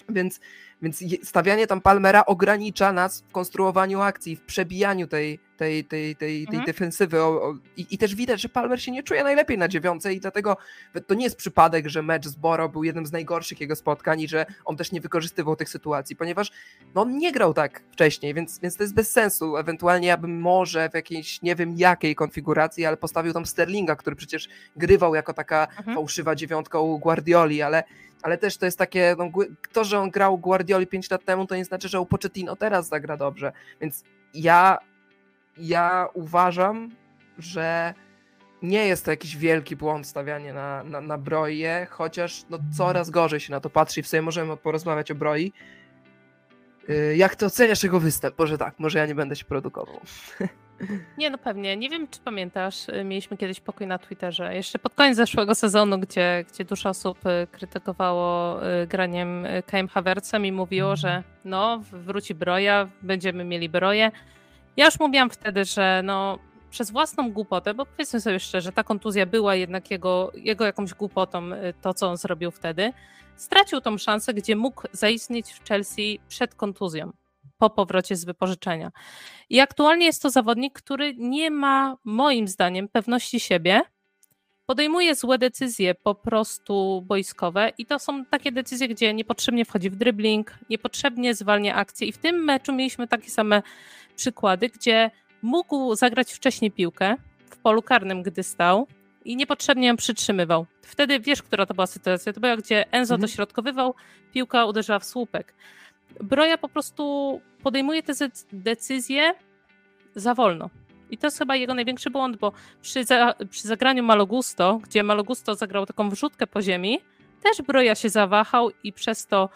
Więc, 0.10 0.40
więc 0.82 1.04
stawianie 1.24 1.68
tam 1.68 1.82
Palmera 1.82 2.26
ogranicza 2.26 2.94
nas 2.94 3.22
w 3.22 3.32
konstruowaniu 3.32 4.02
akcji, 4.02 4.36
w 4.36 4.42
przebijaniu 4.42 5.08
tej, 5.08 5.40
tej, 5.58 5.86
tej, 5.86 6.16
tej, 6.16 6.46
tej 6.46 6.56
Mhm. 6.56 6.66
defensywy. 6.66 7.22
O, 7.22 7.28
o, 7.28 7.56
i, 7.78 7.88
I 7.92 7.98
też 7.98 8.16
widać, 8.16 8.42
że 8.42 8.50
Palmer 8.50 8.82
się 8.82 8.92
nie 8.92 9.04
czuje 9.04 9.24
najlepiej 9.24 9.58
na 9.58 9.68
dziewiątce 9.68 10.14
i 10.14 10.20
dlatego 10.20 10.58
to 11.08 11.14
nie 11.14 11.24
jest 11.24 11.36
przypadek, 11.38 11.88
że 11.88 12.02
mecz 12.04 12.28
z 12.28 12.36
Boro 12.36 12.70
był 12.70 12.84
jednym 12.84 13.06
z 13.06 13.12
najgorszych 13.12 13.62
jego 13.62 13.76
spotkań 13.76 14.22
i 14.22 14.28
że 14.28 14.46
on 14.66 14.78
też 14.78 14.92
nie 14.92 15.02
wykorzystywał 15.02 15.56
tych 15.56 15.70
sytuacji, 15.70 16.16
ponieważ 16.16 16.52
no, 16.96 17.02
on 17.02 17.18
nie 17.18 17.32
grał 17.32 17.54
tak 17.54 17.82
wcześniej, 17.92 18.34
więc, 18.34 18.60
więc 18.60 18.78
to 18.78 18.84
jest 18.84 18.94
bez 18.94 19.12
sensu. 19.12 19.58
Ewentualnie 19.58 20.08
ja 20.08 20.18
bym 20.18 20.40
może 20.40 20.90
w 20.90 20.94
jakiejś, 20.94 21.42
nie 21.42 21.56
wiem 21.56 21.74
jakiej 21.78 22.16
konfiguracji, 22.16 22.86
ale 22.86 22.98
postawił 22.98 23.34
tam 23.34 23.46
Sterlinga, 23.46 23.96
który 23.96 24.16
przecież 24.16 24.50
grywał 24.76 25.16
jako 25.16 25.34
taka 25.34 25.68
Mhm. 25.78 25.96
fałszywa 25.96 26.36
dziewiątka 26.36 26.80
u 26.80 27.00
Guardioli, 27.00 27.62
ale, 27.62 27.84
ale 28.22 28.38
też 28.38 28.58
to 28.58 28.66
jest 28.66 28.78
takie, 28.78 29.16
no, 29.18 29.30
to, 29.74 29.84
że 29.84 30.00
on 30.00 30.10
grał 30.10 30.38
Guardioli 30.38 30.88
5 30.88 31.12
lat 31.12 31.26
temu, 31.26 31.48
to 31.48 31.56
nie 31.56 31.66
znaczy, 31.66 31.90
że 31.90 32.00
u 32.00 32.06
Pochettino 32.06 32.56
teraz 32.56 32.88
zagra 32.88 33.18
dobrze, 33.18 33.52
więc 33.82 34.04
ja, 34.34 34.78
ja 35.58 36.08
uważam, 36.14 36.92
że 37.38 37.94
nie 38.62 38.88
jest 38.88 39.06
to 39.06 39.12
jakiś 39.12 39.38
wielki 39.38 39.76
błąd 39.76 40.08
stawianie 40.08 40.54
na, 40.54 40.84
na, 40.84 41.02
na 41.02 41.18
broje, 41.18 41.88
chociaż 41.90 42.46
no, 42.50 42.60
coraz 42.78 43.10
gorzej 43.10 43.40
się 43.40 43.52
na 43.52 43.60
to 43.60 43.70
patrzy. 43.70 44.04
W 44.04 44.08
sobie 44.08 44.22
możemy 44.22 44.58
porozmawiać 44.58 45.12
o 45.12 45.16
broi. 45.16 45.54
Y, 46.90 47.16
Jak 47.18 47.36
ty 47.36 47.46
oceniasz 47.46 47.84
jego 47.84 48.00
występ? 48.00 48.40
Może 48.40 48.58
tak, 48.58 48.80
może 48.80 49.00
ja 49.00 49.06
nie 49.06 49.16
będę 49.16 49.36
się 49.36 49.46
produkował. 49.46 50.00
Nie, 51.18 51.30
no 51.30 51.38
pewnie. 51.38 51.78
Nie 51.78 51.90
wiem, 51.90 52.08
czy 52.08 52.20
pamiętasz, 52.20 52.90
y, 52.90 53.04
mieliśmy 53.04 53.38
kiedyś 53.38 53.60
pokój 53.60 53.88
na 53.88 53.98
Twitterze, 53.98 54.56
jeszcze 54.56 54.80
pod 54.80 54.94
koniec 54.94 55.16
zeszłego 55.16 55.56
sezonu, 55.56 56.00
gdzie, 56.00 56.46
gdzie 56.54 56.66
dużo 56.66 56.90
osób 56.90 57.26
y, 57.26 57.48
krytykowało 57.52 58.60
y, 58.68 58.88
graniem 58.88 59.48
KM 59.66 59.88
Havertzem 59.88 60.46
i 60.46 60.52
mówiło, 60.52 60.96
że 60.96 61.24
no, 61.46 61.82
wróci 61.92 62.36
Broja, 62.36 62.90
będziemy 63.02 63.44
mieli 63.44 63.70
Broję. 63.70 64.12
Ja 64.78 64.86
już 64.86 65.00
mówiłam 65.00 65.30
wtedy, 65.30 65.66
że 65.66 66.02
no, 66.04 66.40
przez 66.70 66.92
własną 66.92 67.32
głupotę, 67.32 67.74
bo 67.74 67.86
powiedzmy 67.86 68.22
sobie 68.22 68.40
szczerze, 68.40 68.72
ta 68.72 68.84
kontuzja 68.84 69.26
była 69.26 69.56
jednak 69.56 69.92
jego, 69.92 70.32
jego 70.36 70.66
jakąś 70.66 70.94
głupotą, 70.94 71.50
to 71.82 71.94
co 71.94 72.08
on 72.08 72.18
zrobił 72.18 72.52
wtedy, 72.52 72.94
stracił 73.36 73.82
tą 73.82 73.98
szansę, 73.98 74.34
gdzie 74.34 74.56
mógł 74.56 74.88
zaistnieć 74.92 75.52
w 75.52 75.68
Chelsea 75.68 76.20
przed 76.28 76.56
kontuzją, 76.56 77.12
po 77.58 77.70
powrocie 77.70 78.16
z 78.16 78.26
wypożyczenia. 78.26 78.92
I 79.50 79.60
aktualnie 79.60 80.06
jest 80.06 80.22
to 80.22 80.30
zawodnik, 80.30 80.74
który 80.74 81.14
nie 81.18 81.52
ma, 81.52 81.98
moim 82.04 82.48
zdaniem, 82.48 82.88
pewności 82.88 83.40
siebie. 83.40 83.82
Podejmuje 84.66 85.16
złe 85.16 85.38
decyzje 85.38 85.96
po 85.96 86.16
prostu 86.16 87.04
boiskowe 87.06 87.72
i 87.78 87.86
to 87.86 88.00
są 88.00 88.26
takie 88.26 88.52
decyzje, 88.52 88.88
gdzie 88.88 89.14
niepotrzebnie 89.14 89.66
wchodzi 89.66 89.90
w 89.90 89.96
dribbling, 89.96 90.54
niepotrzebnie 90.70 91.36
zwalnia 91.36 91.76
akcje. 91.76 92.08
I 92.08 92.12
w 92.12 92.18
tym 92.18 92.44
meczu 92.44 92.74
mieliśmy 92.74 93.08
takie 93.08 93.30
same 93.30 93.62
przykłady, 94.16 94.70
gdzie 94.70 95.12
mógł 95.42 95.96
zagrać 95.96 96.34
wcześniej 96.34 96.72
piłkę 96.72 97.16
w 97.50 97.58
polu 97.58 97.82
karnym, 97.82 98.24
gdy 98.24 98.44
stał 98.44 98.88
i 99.26 99.36
niepotrzebnie 99.36 99.88
ją 99.88 99.96
przytrzymywał. 99.98 100.66
Wtedy 100.82 101.20
wiesz, 101.20 101.44
która 101.44 101.66
to 101.66 101.74
była 101.74 101.88
sytuacja. 101.88 102.34
To 102.34 102.40
była, 102.40 102.58
gdzie 102.58 102.92
Enzo 102.92 103.14
Mhm. 103.14 103.22
dośrodkowywał, 103.22 103.96
piłka 104.34 104.66
uderzyła 104.66 105.00
w 105.00 105.06
słupek. 105.06 105.54
Broja 106.24 106.58
po 106.58 106.70
prostu 106.70 107.42
podejmuje 107.64 108.04
te 108.04 108.14
decyzje 108.54 109.34
za 110.16 110.34
wolno. 110.34 110.70
I 111.10 111.18
to 111.18 111.28
jest 111.28 111.38
chyba 111.38 111.56
jego 111.56 111.74
największy 111.74 112.10
błąd, 112.10 112.38
bo 112.38 112.52
przy, 112.82 113.04
za, 113.06 113.36
przy 113.50 113.68
zagraniu 113.68 114.04
Malogusto, 114.04 114.80
gdzie 114.84 115.04
Malogusto 115.04 115.56
zagrał 115.56 115.86
taką 115.86 116.10
wrzutkę 116.10 116.48
po 116.48 116.62
ziemi, 116.62 117.00
też 117.44 117.62
Broja 117.62 117.96
się 117.96 118.10
zawahał 118.10 118.70
i 118.84 118.94
przez 118.94 119.28
to 119.28 119.50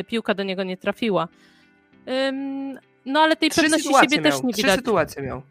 y, 0.00 0.04
piłka 0.04 0.34
do 0.34 0.42
niego 0.42 0.62
nie 0.64 0.76
trafiła. 0.76 1.28
Ym, 2.28 2.78
no 3.06 3.20
ale 3.20 3.36
tej 3.36 3.50
Trzy 3.50 3.60
pewności 3.62 3.94
siebie 3.94 4.16
miał. 4.16 4.32
też 4.32 4.42
nie 4.42 4.52
Trzy 4.52 4.62
widać. 4.62 4.76
sytuacje 4.76 5.22
miał. 5.22 5.42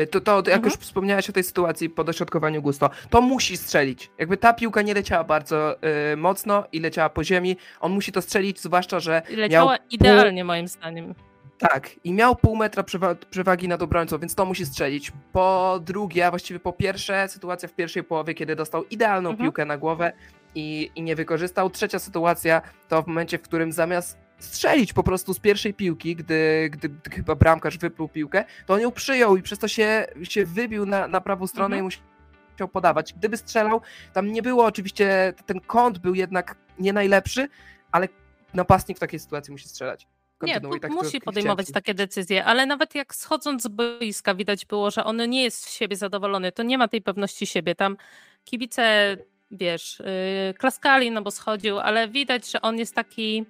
Y, 0.00 0.06
To, 0.06 0.20
to 0.20 0.36
jak 0.36 0.46
Mhm. 0.48 0.64
już 0.64 0.74
wspomniałaś 0.74 1.30
o 1.30 1.32
tej 1.32 1.42
sytuacji 1.44 1.90
po 1.90 2.04
dośrodkowaniu 2.04 2.62
Gusto, 2.62 2.90
to 3.10 3.20
musi 3.20 3.56
strzelić. 3.56 4.10
Jakby 4.18 4.36
ta 4.36 4.52
piłka 4.52 4.82
nie 4.82 4.94
leciała 4.94 5.24
bardzo 5.24 5.76
y, 6.12 6.16
mocno 6.16 6.64
i 6.72 6.80
leciała 6.80 7.08
po 7.08 7.24
ziemi, 7.24 7.56
on 7.80 7.92
musi 7.92 8.12
to 8.12 8.22
strzelić, 8.22 8.60
zwłaszcza, 8.60 9.00
że 9.00 9.22
Leciała 9.30 9.76
idealnie 9.90 10.44
moim 10.44 10.68
zdaniem. 10.68 11.14
Tak, 11.58 11.90
i 12.04 12.12
miał 12.12 12.36
pół 12.36 12.56
metra 12.56 12.82
przewa- 12.82 13.14
przewagi 13.30 13.68
nad 13.68 13.82
obrońcą, 13.82 14.18
więc 14.18 14.34
to 14.34 14.44
musi 14.44 14.66
strzelić. 14.66 15.12
Po 15.32 15.78
drugie, 15.84 16.26
a 16.26 16.30
właściwie 16.30 16.60
po 16.60 16.72
pierwsze, 16.72 17.28
sytuacja 17.28 17.68
w 17.68 17.72
pierwszej 17.74 18.02
połowie, 18.04 18.34
kiedy 18.34 18.56
dostał 18.56 18.84
idealną 18.84 19.30
Mhm. 19.30 19.46
piłkę 19.46 19.64
na 19.64 19.78
głowę 19.78 20.12
i, 20.54 20.90
i 20.94 21.02
nie 21.02 21.16
wykorzystał. 21.16 21.70
Trzecia 21.70 21.98
sytuacja 21.98 22.62
to 22.88 23.02
w 23.02 23.06
momencie, 23.06 23.38
w 23.38 23.42
którym 23.42 23.72
zamiast 23.72 24.18
strzelić 24.38 24.92
po 24.92 25.02
prostu 25.02 25.34
z 25.34 25.38
pierwszej 25.38 25.74
piłki, 25.74 26.16
gdy, 26.16 26.68
gdy, 26.72 26.88
gdy 26.88 27.10
chyba 27.10 27.34
bramkarz 27.34 27.78
wypluł 27.78 28.08
piłkę, 28.08 28.44
to 28.66 28.74
on 28.74 28.80
ją 28.80 28.92
przyjął 28.92 29.36
i 29.36 29.42
przez 29.42 29.58
to 29.58 29.68
się, 29.68 30.06
się 30.22 30.46
wybił 30.46 30.86
na, 30.86 31.08
na 31.08 31.20
prawą 31.20 31.46
stronę 31.46 31.76
Mhm. 31.76 31.92
i 31.92 32.52
musiał 32.52 32.68
podawać. 32.68 33.12
Gdyby 33.12 33.36
strzelał, 33.36 33.80
tam 34.12 34.32
nie 34.32 34.42
było 34.42 34.64
oczywiście, 34.64 35.34
ten 35.46 35.60
kąt 35.60 35.98
był 35.98 36.14
jednak 36.14 36.56
nie 36.78 36.92
najlepszy, 36.92 37.48
ale 37.92 38.08
napastnik 38.54 38.98
w 38.98 39.00
takiej 39.00 39.20
sytuacji 39.20 39.52
musi 39.52 39.68
strzelać. 39.68 40.06
Nie, 40.42 40.60
tak, 40.80 40.90
musi 40.90 41.20
podejmować 41.20 41.72
takie 41.72 41.94
decyzje, 41.94 42.44
ale 42.44 42.66
nawet 42.66 42.94
jak 42.94 43.14
schodząc 43.14 43.62
z 43.62 43.68
boiska 43.68 44.34
widać 44.34 44.66
było, 44.66 44.90
że 44.90 45.04
on 45.04 45.30
nie 45.30 45.42
jest 45.42 45.64
z 45.64 45.72
siebie 45.72 45.96
zadowolony, 45.96 46.52
to 46.52 46.62
nie 46.62 46.78
ma 46.78 46.88
tej 46.88 47.02
pewności 47.02 47.46
siebie. 47.46 47.74
Tam 47.74 47.96
kibice, 48.44 49.16
wiesz, 49.50 50.02
yy, 50.48 50.54
klaskali, 50.54 51.10
no 51.10 51.22
bo 51.22 51.30
schodził, 51.30 51.78
ale 51.78 52.08
widać, 52.08 52.50
że 52.50 52.62
on 52.62 52.78
jest 52.78 52.94
taki 52.94 53.46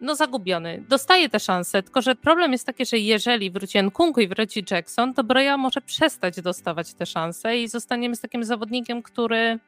no 0.00 0.14
zagubiony. 0.14 0.84
Dostaje 0.88 1.28
te 1.28 1.40
szanse, 1.40 1.82
tylko 1.82 2.02
że 2.02 2.14
problem 2.14 2.52
jest 2.52 2.66
taki, 2.66 2.86
że 2.86 2.98
jeżeli 2.98 3.50
wróci 3.50 3.82
Nkunku 3.82 4.20
i 4.20 4.28
wróci 4.28 4.64
Jackson, 4.70 5.14
to 5.14 5.24
Broja 5.24 5.56
może 5.56 5.80
przestać 5.80 6.40
dostawać 6.40 6.94
te 6.94 7.06
szanse 7.06 7.58
i 7.58 7.68
zostaniemy 7.68 8.16
z 8.16 8.20
takim 8.20 8.44
zawodnikiem, 8.44 9.02
który 9.02 9.58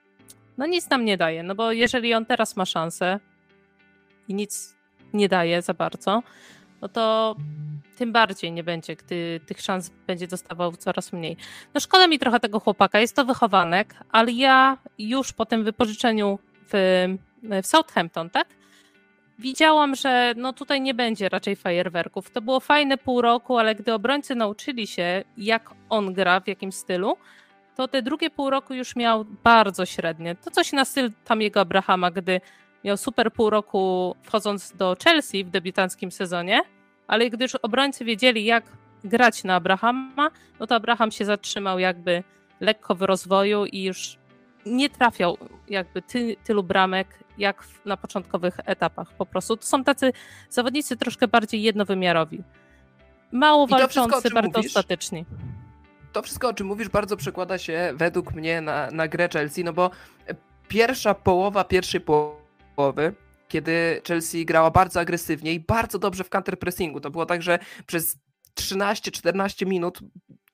no 0.59 0.67
nic 0.67 0.91
nam 0.91 1.05
nie 1.05 1.17
daje, 1.17 1.43
no 1.43 1.55
bo 1.55 1.73
jeżeli 1.73 2.15
on 2.15 2.27
teraz 2.27 2.57
ma 2.57 2.67
szansę 2.67 3.21
i 4.29 4.35
nic 4.35 4.77
nie 5.13 5.29
daje 5.29 5.63
za 5.63 5.75
bardzo, 5.75 6.23
no 6.81 6.89
to 6.89 7.37
tym 7.99 8.13
bardziej 8.13 8.53
nie 8.53 8.65
będzie, 8.65 8.97
gdy 8.97 9.41
tych 9.47 9.61
szans 9.61 9.91
będzie 10.07 10.29
dostawał 10.29 10.77
coraz 10.77 11.13
mniej. 11.13 11.37
No 11.75 11.81
szkoda 11.81 12.07
mi 12.07 12.19
trochę 12.19 12.41
tego 12.41 12.61
chłopaka, 12.61 13.01
jest 13.01 13.17
to 13.17 13.25
wychowanek, 13.25 13.95
ale 14.13 14.33
ja 14.33 14.79
już 14.99 15.33
po 15.33 15.47
tym 15.47 15.65
wypożyczeniu 15.65 16.39
w, 16.73 17.07
w 17.43 17.67
Southampton, 17.67 18.31
tak? 18.31 18.58
Widziałam, 19.39 19.95
że 19.95 20.35
no 20.37 20.53
tutaj 20.53 20.81
nie 20.81 20.95
będzie 20.95 21.29
raczej 21.29 21.57
fajerwerków. 21.57 22.31
To 22.31 22.41
było 22.41 22.61
fajne 22.61 22.99
pół 22.99 23.21
roku, 23.23 23.59
ale 23.59 23.75
gdy 23.75 23.95
obrońcy 23.95 24.35
nauczyli 24.35 24.87
się, 24.87 25.25
jak 25.37 25.71
on 25.89 26.13
gra, 26.13 26.41
w 26.41 26.49
jakim 26.49 26.73
stylu, 26.73 27.17
to 27.77 27.89
te 27.89 28.03
drugie 28.03 28.31
pół 28.31 28.51
roku 28.51 28.75
już 28.75 28.97
miał 28.97 29.25
bardzo 29.25 29.87
średnie. 29.87 30.35
To 30.35 30.51
coś 30.51 30.73
na 30.73 30.85
styl 30.85 31.11
Tamiego 31.25 31.61
Abrahama, 31.61 32.11
gdy 32.11 32.41
miał 32.85 32.97
super 32.97 33.33
pół 33.33 33.51
roku 33.51 34.17
wchodząc 34.23 34.73
do 34.77 34.97
Chelsea 35.05 35.45
w 35.45 35.51
debiutanckim 35.51 36.11
sezonie, 36.11 36.61
ale 37.07 37.31
gdy 37.31 37.45
już 37.45 37.55
obrońcy 37.55 38.05
wiedzieli, 38.05 38.45
jak 38.45 38.65
grać 39.05 39.45
na 39.45 39.55
Abrahama, 39.55 40.31
no 40.61 40.67
to 40.67 40.75
Abraham 40.75 41.11
się 41.11 41.25
zatrzymał 41.25 41.79
jakby 41.79 42.23
lekko 42.61 42.95
w 42.95 43.03
rozwoju 43.03 43.65
i 43.67 43.83
już 43.83 44.19
nie 44.67 44.91
trafiał 44.91 45.39
jakby 45.69 46.03
ty, 46.03 46.37
tylu 46.45 46.63
bramek, 46.63 47.09
jak 47.39 47.63
w, 47.63 47.85
na 47.85 47.97
początkowych 47.97 48.57
etapach 48.65 49.13
po 49.13 49.27
prostu. 49.27 49.57
To 49.57 49.67
są 49.67 49.85
tacy 49.85 50.13
zawodnicy 50.51 50.97
troszkę 50.97 51.29
bardziej 51.29 51.63
jednowymiarowi. 51.63 52.43
Mało 53.33 53.67
walczący, 53.67 54.31
bardzo 54.31 54.59
mówisz, 54.59 54.71
statyczni. 54.71 55.25
to 56.13 56.23
wszystko, 56.23 56.49
o 56.49 56.55
czym 56.55 56.67
mówisz, 56.67 56.89
bardzo 56.89 57.17
przekłada 57.17 57.59
się 57.59 57.93
według 57.95 58.35
mnie 58.35 58.61
na, 58.61 58.91
na 58.91 59.09
grę 59.09 59.29
Chelsea, 59.33 59.65
no 59.65 59.73
bo 59.73 59.91
pierwsza 60.69 61.15
połowa 61.15 61.65
pierwszej 61.65 62.01
połowy, 62.01 63.15
kiedy 63.49 64.03
Chelsea 64.09 64.45
grała 64.45 64.71
bardzo 64.71 65.01
agresywnie 65.01 65.53
i 65.53 65.61
bardzo 65.61 65.99
dobrze 65.99 66.25
w 66.25 66.31
counterpressingu, 66.31 67.01
to 67.01 67.11
było 67.11 67.27
tak, 67.27 67.43
że 67.43 67.59
przez 67.87 68.19
13-14 68.61 69.67
minut 69.67 70.01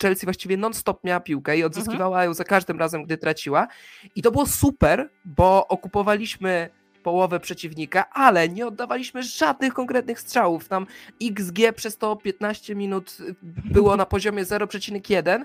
Chelsea 0.04 0.26
właściwie 0.26 0.56
non-stop 0.56 1.04
miała 1.04 1.20
piłkę 1.20 1.58
i 1.58 1.64
odzyskiwała 1.64 2.24
ją 2.24 2.34
za 2.34 2.44
każdym 2.44 2.78
razem, 2.78 3.04
gdy 3.04 3.18
traciła. 3.18 3.68
I 4.14 4.22
to 4.22 4.30
było 4.30 4.46
super, 4.46 5.10
bo 5.24 5.68
okupowaliśmy 5.68 6.68
połowę 7.02 7.40
przeciwnika, 7.40 8.10
ale 8.10 8.48
nie 8.48 8.66
oddawaliśmy 8.66 9.22
żadnych 9.22 9.74
konkretnych 9.74 10.20
strzałów. 10.20 10.68
Tam 10.68 10.86
XG 11.22 11.58
przez 11.76 11.98
to 11.98 12.16
15 12.16 12.74
minut 12.74 13.16
było 13.64 13.96
na 13.96 14.06
poziomie 14.06 14.44
0,1 14.44 15.44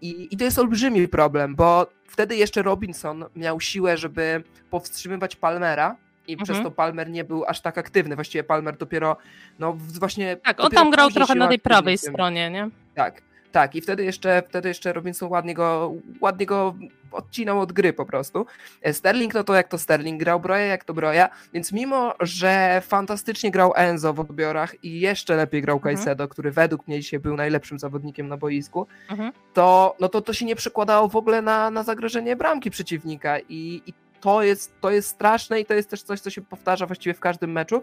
i, 0.00 0.28
i 0.30 0.36
to 0.36 0.44
jest 0.44 0.58
olbrzymi 0.58 1.08
problem, 1.08 1.54
bo 1.54 1.86
wtedy 2.08 2.36
jeszcze 2.36 2.62
Robinson 2.62 3.24
miał 3.36 3.60
siłę, 3.60 3.96
żeby 3.98 4.42
powstrzymywać 4.70 5.36
Palmera 5.36 5.96
i 6.26 6.32
Mhm. 6.32 6.44
przez 6.44 6.62
to 6.62 6.70
Palmer 6.70 7.10
nie 7.10 7.24
był 7.24 7.44
aż 7.44 7.60
tak 7.60 7.78
aktywny. 7.78 8.14
Właściwie 8.14 8.44
Palmer 8.44 8.76
dopiero, 8.76 9.16
no 9.58 9.72
właśnie... 9.78 10.36
Tak, 10.36 10.60
on 10.60 10.70
tam 10.70 10.90
grał 10.90 11.10
trochę 11.10 11.34
na 11.34 11.48
tej 11.48 11.58
prawej 11.58 11.98
stronie, 11.98 12.50
nie? 12.50 12.68
Tak, 12.94 13.22
tak. 13.54 13.74
I 13.74 13.80
wtedy 13.80 14.04
jeszcze, 14.04 14.42
wtedy 14.48 14.68
jeszcze 14.68 14.92
Robinson 14.92 15.28
ładnie 15.30 15.54
go, 15.54 15.94
ładnie 16.20 16.46
go 16.46 16.74
odcinał 17.12 17.60
od 17.60 17.72
gry 17.72 17.92
po 17.92 18.06
prostu. 18.06 18.46
E, 18.82 18.92
Sterling, 18.92 19.34
no 19.34 19.44
to 19.44 19.54
jak 19.54 19.68
to 19.68 19.78
Sterling 19.78 20.20
grał, 20.20 20.40
Broja 20.40 20.64
jak 20.66 20.84
to 20.84 20.94
Broja, 20.94 21.28
więc 21.52 21.72
mimo, 21.72 22.14
że 22.20 22.82
fantastycznie 22.86 23.50
grał 23.50 23.72
Enzo 23.76 24.12
w 24.12 24.20
odbiorach 24.20 24.84
i 24.84 25.00
jeszcze 25.00 25.36
lepiej 25.36 25.62
grał 25.62 25.76
Mhm. 25.76 25.96
Caicedo, 25.96 26.28
który 26.28 26.50
według 26.50 26.88
mnie 26.88 27.00
dzisiaj 27.00 27.20
był 27.20 27.36
najlepszym 27.36 27.78
zawodnikiem 27.78 28.28
na 28.28 28.36
boisku, 28.36 28.86
Mhm. 29.10 29.32
to, 29.52 29.96
no 30.00 30.08
to 30.08 30.20
to 30.20 30.32
się 30.32 30.44
nie 30.44 30.56
przekładało 30.56 31.08
w 31.08 31.16
ogóle 31.16 31.42
na, 31.42 31.70
na 31.70 31.82
zagrożenie 31.82 32.36
bramki 32.36 32.70
przeciwnika 32.70 33.38
i, 33.38 33.82
i 33.86 33.94
to, 34.20 34.42
jest, 34.42 34.80
to 34.80 34.90
jest 34.90 35.08
straszne 35.08 35.60
i 35.60 35.64
to 35.64 35.74
jest 35.74 35.90
też 35.90 36.02
coś, 36.02 36.20
co 36.20 36.30
się 36.30 36.42
powtarza 36.42 36.86
właściwie 36.86 37.14
w 37.14 37.20
każdym 37.20 37.52
meczu 37.52 37.82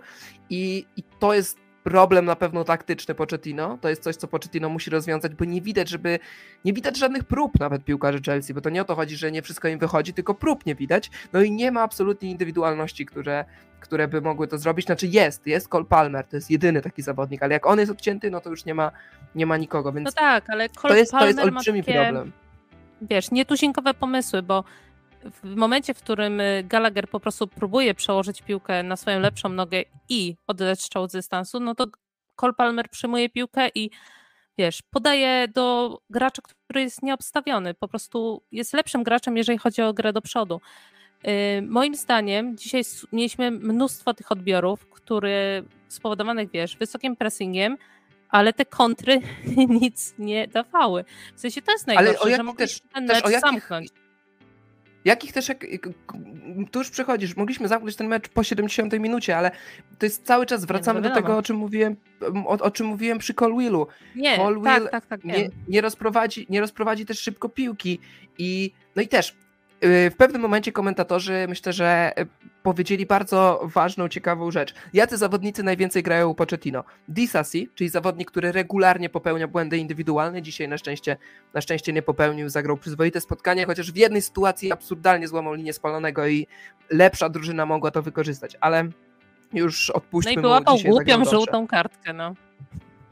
i, 0.49 0.85
i 0.97 1.03
to 1.19 1.33
jest 1.33 1.57
problem 1.83 2.25
na 2.25 2.35
pewno 2.35 2.63
taktyczny 2.63 3.15
Pochettino, 3.15 3.77
to 3.81 3.89
jest 3.89 4.03
coś, 4.03 4.15
co 4.15 4.27
Pochettino 4.27 4.69
musi 4.69 4.89
rozwiązać, 4.89 5.35
bo 5.35 5.45
nie 5.45 5.61
widać, 5.61 5.89
żeby, 5.89 6.19
nie 6.65 6.73
widać 6.73 6.97
żadnych 6.97 7.23
prób 7.23 7.59
nawet 7.59 7.83
piłkarzy 7.85 8.21
Chelsea, 8.25 8.53
bo 8.53 8.61
to 8.61 8.69
nie 8.69 8.81
o 8.81 8.85
to 8.85 8.95
chodzi, 8.95 9.17
że 9.17 9.31
nie 9.31 9.41
wszystko 9.41 9.67
im 9.67 9.79
wychodzi, 9.79 10.13
tylko 10.13 10.33
prób 10.33 10.65
nie 10.65 10.75
widać, 10.75 11.11
no 11.33 11.41
i 11.41 11.51
nie 11.51 11.71
ma 11.71 11.81
absolutnie 11.81 12.31
indywidualności, 12.31 13.05
które, 13.05 13.45
które 13.79 14.07
by 14.07 14.21
mogły 14.21 14.47
to 14.47 14.57
zrobić, 14.57 14.85
znaczy 14.85 15.07
jest, 15.07 15.47
jest 15.47 15.67
Cole 15.67 15.85
Palmer, 15.85 16.25
to 16.25 16.35
jest 16.35 16.51
jedyny 16.51 16.81
taki 16.81 17.01
zawodnik, 17.01 17.43
ale 17.43 17.53
jak 17.53 17.65
on 17.65 17.79
jest 17.79 17.91
odcięty, 17.91 18.31
no 18.31 18.41
to 18.41 18.49
już 18.49 18.65
nie 18.65 18.75
ma, 18.75 18.91
nie 19.35 19.45
ma 19.45 19.57
nikogo, 19.57 19.91
więc 19.91 20.05
No 20.05 20.11
tak, 20.11 20.49
ale 20.49 20.69
to 20.69 20.81
Cole 20.81 20.97
jest, 20.97 21.11
to 21.11 21.25
jest 21.25 21.35
Palmer 21.39 21.51
ma 21.51 21.57
olbrzymi 21.59 21.83
takie, 21.83 21.93
problem. 21.93 22.31
wiesz, 23.01 23.31
nietuzinkowe 23.31 23.93
pomysły, 23.93 24.41
bo 24.41 24.63
w 25.43 25.55
momencie, 25.55 25.93
w 25.93 25.97
którym 25.97 26.39
y, 26.39 26.63
Gallagher 26.67 27.09
po 27.09 27.19
prostu 27.19 27.47
próbuje 27.47 27.93
przełożyć 27.93 28.41
piłkę 28.41 28.83
na 28.83 28.95
swoją 28.95 29.19
lepszą 29.19 29.49
nogę 29.49 29.83
i 30.09 30.35
oddać 30.47 30.81
strzał 30.81 31.09
z 31.09 31.11
dystansu, 31.11 31.59
no 31.59 31.75
to 31.75 31.85
Cole 32.35 32.53
Palmer 32.53 32.89
przyjmuje 32.89 33.29
piłkę 33.29 33.69
i 33.75 33.89
wiesz, 34.57 34.81
podaje 34.81 35.47
do 35.47 35.97
gracza, 36.09 36.41
który 36.41 36.81
jest 36.81 37.03
nieobstawiony. 37.03 37.73
Po 37.73 37.87
prostu 37.87 38.43
jest 38.51 38.73
lepszym 38.73 39.03
graczem, 39.03 39.37
jeżeli 39.37 39.57
chodzi 39.57 39.81
o 39.81 39.93
grę 39.93 40.13
do 40.13 40.21
przodu. 40.21 40.61
Yy, 41.23 41.31
moim 41.61 41.95
zdaniem 41.95 42.57
dzisiaj 42.57 42.81
mieliśmy 43.11 43.51
mnóstwo 43.51 44.13
tych 44.13 44.31
odbiorów, 44.31 44.89
które 44.89 45.63
spowodowanych, 45.87 46.51
wiesz, 46.51 46.77
wysokim 46.77 47.15
pressingiem, 47.15 47.77
ale 48.29 48.53
te 48.53 48.65
kontry 48.65 49.21
nic 49.81 50.13
nie 50.19 50.47
dawały. 50.47 51.05
W 51.35 51.39
sensie 51.39 51.61
to 51.61 51.71
jest 51.71 51.87
najgorsze, 51.87 52.35
że 52.35 52.43
mogliśmy 52.43 52.79
też, 52.79 52.93
ten 52.93 53.05
mecz 53.05 53.23
też 53.23 53.31
jakich, 53.31 53.49
zamknąć. 53.49 53.87
Jakich 55.05 55.33
też, 55.33 55.49
jak, 55.49 55.65
tu 56.71 56.79
już 56.79 56.89
przechodzisz, 56.89 57.35
mogliśmy 57.35 57.67
zamknąć 57.67 57.95
ten 57.95 58.07
mecz 58.07 58.29
po 58.29 58.43
70 58.43 58.99
minucie, 58.99 59.37
ale 59.37 59.51
to 59.99 60.05
jest 60.05 60.25
cały 60.25 60.45
czas, 60.45 60.65
wracamy 60.65 61.01
nie, 61.01 61.09
do 61.09 61.15
tego, 61.15 61.37
o 61.37 61.41
czym 61.41 61.55
mówiłem, 61.55 61.95
o, 62.45 62.49
o 62.49 62.71
czym 62.71 62.87
mówiłem 62.87 63.17
przy 63.17 63.33
Colwillu. 63.33 63.87
Nie, 64.15 64.37
Colwill 64.37 64.63
tak, 64.63 64.91
tak, 64.91 65.05
tak, 65.05 65.23
nie, 65.23 65.49
nie, 65.67 65.81
rozprowadzi, 65.81 66.45
nie 66.49 66.61
rozprowadzi 66.61 67.05
też 67.05 67.19
szybko 67.19 67.49
piłki 67.49 67.99
i 68.37 68.71
no 68.95 69.01
i 69.01 69.07
też 69.07 69.35
w 69.81 70.13
pewnym 70.17 70.41
momencie 70.41 70.71
komentatorzy 70.71 71.45
myślę, 71.49 71.73
że 71.73 72.11
y, 72.19 72.27
powiedzieli 72.63 73.05
bardzo 73.05 73.61
ważną, 73.63 74.07
ciekawą 74.07 74.51
rzecz. 74.51 74.73
Jacy 74.93 75.17
zawodnicy 75.17 75.63
najwięcej 75.63 76.03
grają 76.03 76.29
u 76.29 76.35
Pochettino? 76.35 76.83
Disasi, 77.07 77.69
czyli 77.75 77.89
zawodnik, 77.89 78.31
który 78.31 78.51
regularnie 78.51 79.09
popełnia 79.09 79.47
błędy 79.47 79.77
indywidualne, 79.77 80.41
dzisiaj 80.41 80.67
na 80.67 80.77
szczęście, 80.77 81.17
na 81.53 81.61
szczęście 81.61 81.93
nie 81.93 82.01
popełnił, 82.01 82.49
zagrał 82.49 82.77
przyzwoite 82.77 83.21
spotkanie, 83.21 83.65
chociaż 83.65 83.91
w 83.91 83.95
jednej 83.95 84.21
sytuacji 84.21 84.71
absurdalnie 84.71 85.27
złamał 85.27 85.53
linię 85.53 85.73
spalonego 85.73 86.27
i 86.27 86.47
lepsza 86.89 87.29
drużyna 87.29 87.65
mogła 87.65 87.91
to 87.91 88.01
wykorzystać, 88.01 88.57
ale 88.61 88.89
już 89.53 89.89
odpuśćmy 89.89 90.33
No 90.33 90.39
i 90.39 90.41
wyłapał 90.41 90.77
głupią 90.85 91.25
żółtą 91.25 91.67
kartkę, 91.67 92.13
no. 92.13 92.33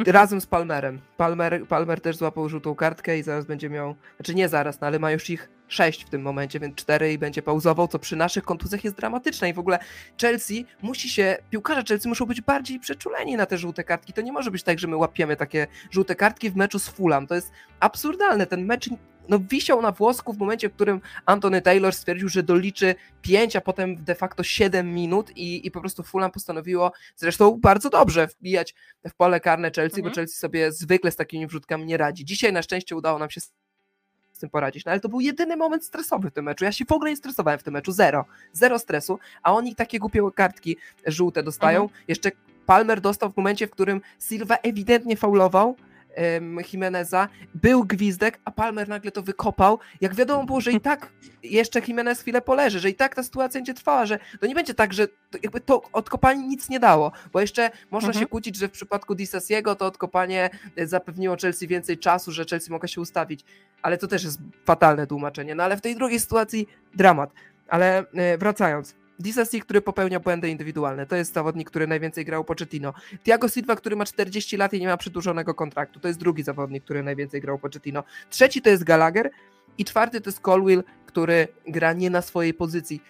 Razem 0.08 0.42
z 0.42 0.46
Palmerem. 0.46 1.00
Palmer, 1.18 1.68
Palmer 1.68 2.02
też 2.02 2.18
złapał 2.18 2.50
żółtą 2.50 2.76
kartkę 2.76 3.20
i 3.20 3.24
zaraz 3.24 3.46
będzie 3.46 3.70
miał, 3.70 3.96
znaczy 4.16 4.36
nie 4.36 4.50
zaraz, 4.50 4.82
no 4.82 4.88
ale 4.88 5.00
ma 5.00 5.12
już 5.12 5.30
ich 5.30 5.50
sześć 5.70 6.06
w 6.06 6.10
tym 6.10 6.22
momencie, 6.22 6.60
więc 6.60 6.76
cztery 6.76 7.14
i 7.14 7.18
będzie 7.18 7.42
pauzował, 7.42 7.88
co 7.88 8.00
przy 8.00 8.16
naszych 8.16 8.44
kontuzjach 8.44 8.84
jest 8.84 8.96
dramatyczne 8.96 9.50
i 9.50 9.54
w 9.54 9.60
ogóle 9.60 9.80
Chelsea 10.22 10.66
musi 10.82 11.10
się, 11.10 11.38
piłkarze 11.50 11.84
Chelsea 11.88 12.10
muszą 12.10 12.26
być 12.26 12.42
bardziej 12.42 12.80
przeczuleni 12.80 13.38
na 13.38 13.46
te 13.46 13.58
żółte 13.58 13.84
kartki. 13.84 14.14
To 14.14 14.22
nie 14.22 14.32
może 14.32 14.52
być 14.52 14.64
tak, 14.64 14.80
że 14.80 14.88
my 14.88 14.98
łapiemy 14.98 15.36
takie 15.36 15.68
żółte 15.92 16.16
kartki 16.16 16.50
w 16.50 16.56
meczu 16.56 16.80
z 16.80 16.88
Fulham. 16.90 17.28
To 17.28 17.36
jest 17.36 17.52
absurdalne. 17.80 18.48
Ten 18.48 18.66
mecz 18.66 18.90
no, 19.30 19.40
wisiał 19.40 19.82
na 19.82 19.92
włosku 19.92 20.34
w 20.34 20.38
momencie, 20.38 20.70
w 20.70 20.74
którym 20.74 21.02
Anthony 21.26 21.62
Taylor 21.62 21.94
stwierdził, 21.94 22.30
że 22.30 22.44
doliczy 22.44 22.96
5, 23.22 23.56
a 23.56 23.62
potem 23.62 24.04
de 24.04 24.16
facto 24.16 24.44
7 24.44 24.94
minut 24.94 25.38
i, 25.38 25.68
i 25.68 25.72
po 25.72 25.80
prostu 25.80 26.04
Fulham 26.04 26.32
postanowiło 26.32 26.92
zresztą 27.16 27.60
bardzo 27.62 27.90
dobrze 27.90 28.28
wbijać 28.28 28.76
w 29.08 29.16
pole 29.16 29.40
karne 29.40 29.72
Chelsea, 29.76 30.00
mhm. 30.00 30.12
bo 30.12 30.16
Chelsea 30.16 30.36
sobie 30.36 30.72
zwykle 30.72 31.12
z 31.12 31.16
takimi 31.16 31.48
wrzutkami 31.48 31.86
nie 31.86 31.98
radzi. 31.98 32.26
Dzisiaj 32.26 32.54
na 32.54 32.62
szczęście 32.62 32.96
udało 32.96 33.20
nam 33.20 33.30
się 33.30 33.42
z 34.40 34.42
tym 34.42 34.50
poradzić. 34.50 34.86
No 34.86 34.92
ale 34.92 35.02
to 35.02 35.10
był 35.10 35.20
jedyny 35.20 35.58
moment 35.58 35.86
stresowy 35.86 36.30
w 36.30 36.34
tym 36.34 36.46
meczu. 36.46 36.66
Ja 36.66 36.72
się 36.72 36.86
w 36.86 36.92
ogóle 36.92 37.12
nie 37.12 37.18
stresowałem 37.18 37.60
w 37.60 37.64
tym 37.64 37.74
meczu. 37.74 37.92
Zero. 37.92 38.26
Zero 38.54 38.80
stresu, 38.80 39.20
a 39.44 39.54
oni 39.54 39.76
takie 39.76 40.00
głupie 40.00 40.22
kartki 40.36 40.78
żółte 41.08 41.44
dostają. 41.44 41.82
Mhm. 41.82 42.04
Jeszcze 42.08 42.32
Palmer 42.66 43.02
dostał 43.02 43.32
w 43.32 43.38
momencie, 43.38 43.68
w 43.68 43.72
którym 43.72 44.02
Silva 44.20 44.56
ewidentnie 44.56 45.18
faulował, 45.18 45.76
Jimeneza, 46.74 47.30
był 47.56 47.84
gwizdek, 47.84 48.40
a 48.46 48.52
Palmer 48.52 48.90
nagle 48.90 49.12
to 49.12 49.22
wykopał. 49.22 49.80
Jak 50.02 50.16
wiadomo 50.16 50.46
było, 50.46 50.62
że 50.62 50.72
i 50.72 50.82
tak 50.82 51.10
jeszcze 51.44 51.82
Jimenez 51.88 52.22
chwilę 52.22 52.42
poleży, 52.42 52.80
że 52.80 52.90
i 52.90 52.96
tak 52.96 53.16
ta 53.16 53.24
sytuacja 53.24 53.60
będzie 53.60 53.74
trwała, 53.74 54.06
że 54.06 54.20
to 54.40 54.48
nie 54.48 54.56
będzie 54.56 54.74
tak, 54.74 54.94
że 54.94 55.08
to 55.08 55.38
jakby 55.44 55.62
to 55.62 55.82
odkopanie 55.94 56.48
nic 56.48 56.70
nie 56.70 56.80
dało, 56.80 57.12
bo 57.34 57.42
jeszcze 57.42 57.72
można 57.92 58.10
mhm. 58.10 58.24
się 58.24 58.30
kłócić, 58.30 58.56
że 58.56 58.68
w 58.68 58.72
przypadku 58.72 59.16
Disasiego 59.16 59.76
to 59.76 59.86
odkopanie 59.86 60.50
e, 60.76 60.88
zapewniło 60.88 61.36
Chelsea 61.42 61.68
więcej 61.68 61.98
czasu, 61.98 62.32
że 62.32 62.46
Chelsea 62.46 62.72
mogła 62.72 62.88
się 62.88 63.02
ustawić, 63.02 63.46
ale 63.82 63.98
to 63.98 64.08
też 64.08 64.24
jest 64.24 64.40
fatalne 64.66 65.08
tłumaczenie. 65.08 65.56
No 65.56 65.64
ale 65.64 65.78
w 65.78 65.82
tej 65.82 65.96
drugiej 65.96 66.20
sytuacji 66.20 66.68
dramat. 66.96 67.34
Ale 67.68 68.06
e, 68.14 68.38
Disasi, 69.20 69.62
który 69.62 69.82
popełnia 69.82 70.20
błędy 70.20 70.50
indywidualne. 70.50 71.06
To 71.06 71.16
jest 71.16 71.34
zawodnik, 71.34 71.70
który 71.70 71.88
najwięcej 71.88 72.26
grał 72.26 72.44
Pochettino. 72.44 72.94
Thiago 73.24 73.50
Silva, 73.50 73.76
który 73.76 73.96
ma 73.96 74.06
40 74.06 74.58
lat 74.58 74.74
i 74.74 74.80
nie 74.80 74.88
ma 74.88 74.98
przedłużonego 74.98 75.54
kontraktu. 75.54 76.00
To 76.00 76.08
jest 76.08 76.20
drugi 76.20 76.44
zawodnik, 76.44 76.84
który 76.84 77.04
najwięcej 77.04 77.42
grał 77.42 77.60
Pochettino. 77.60 78.04
Trzeci 78.30 78.62
to 78.62 78.70
jest 78.70 78.84
Gallagher 78.84 79.30
i 79.78 79.86
czwarty 79.86 80.22
to 80.22 80.30
jest 80.30 80.40
Colwill, 80.40 80.84
który 81.06 81.48
gra 81.68 81.94
nie 81.94 82.10
na 82.10 82.22
swojej 82.22 82.54
pozycji. 82.54 83.02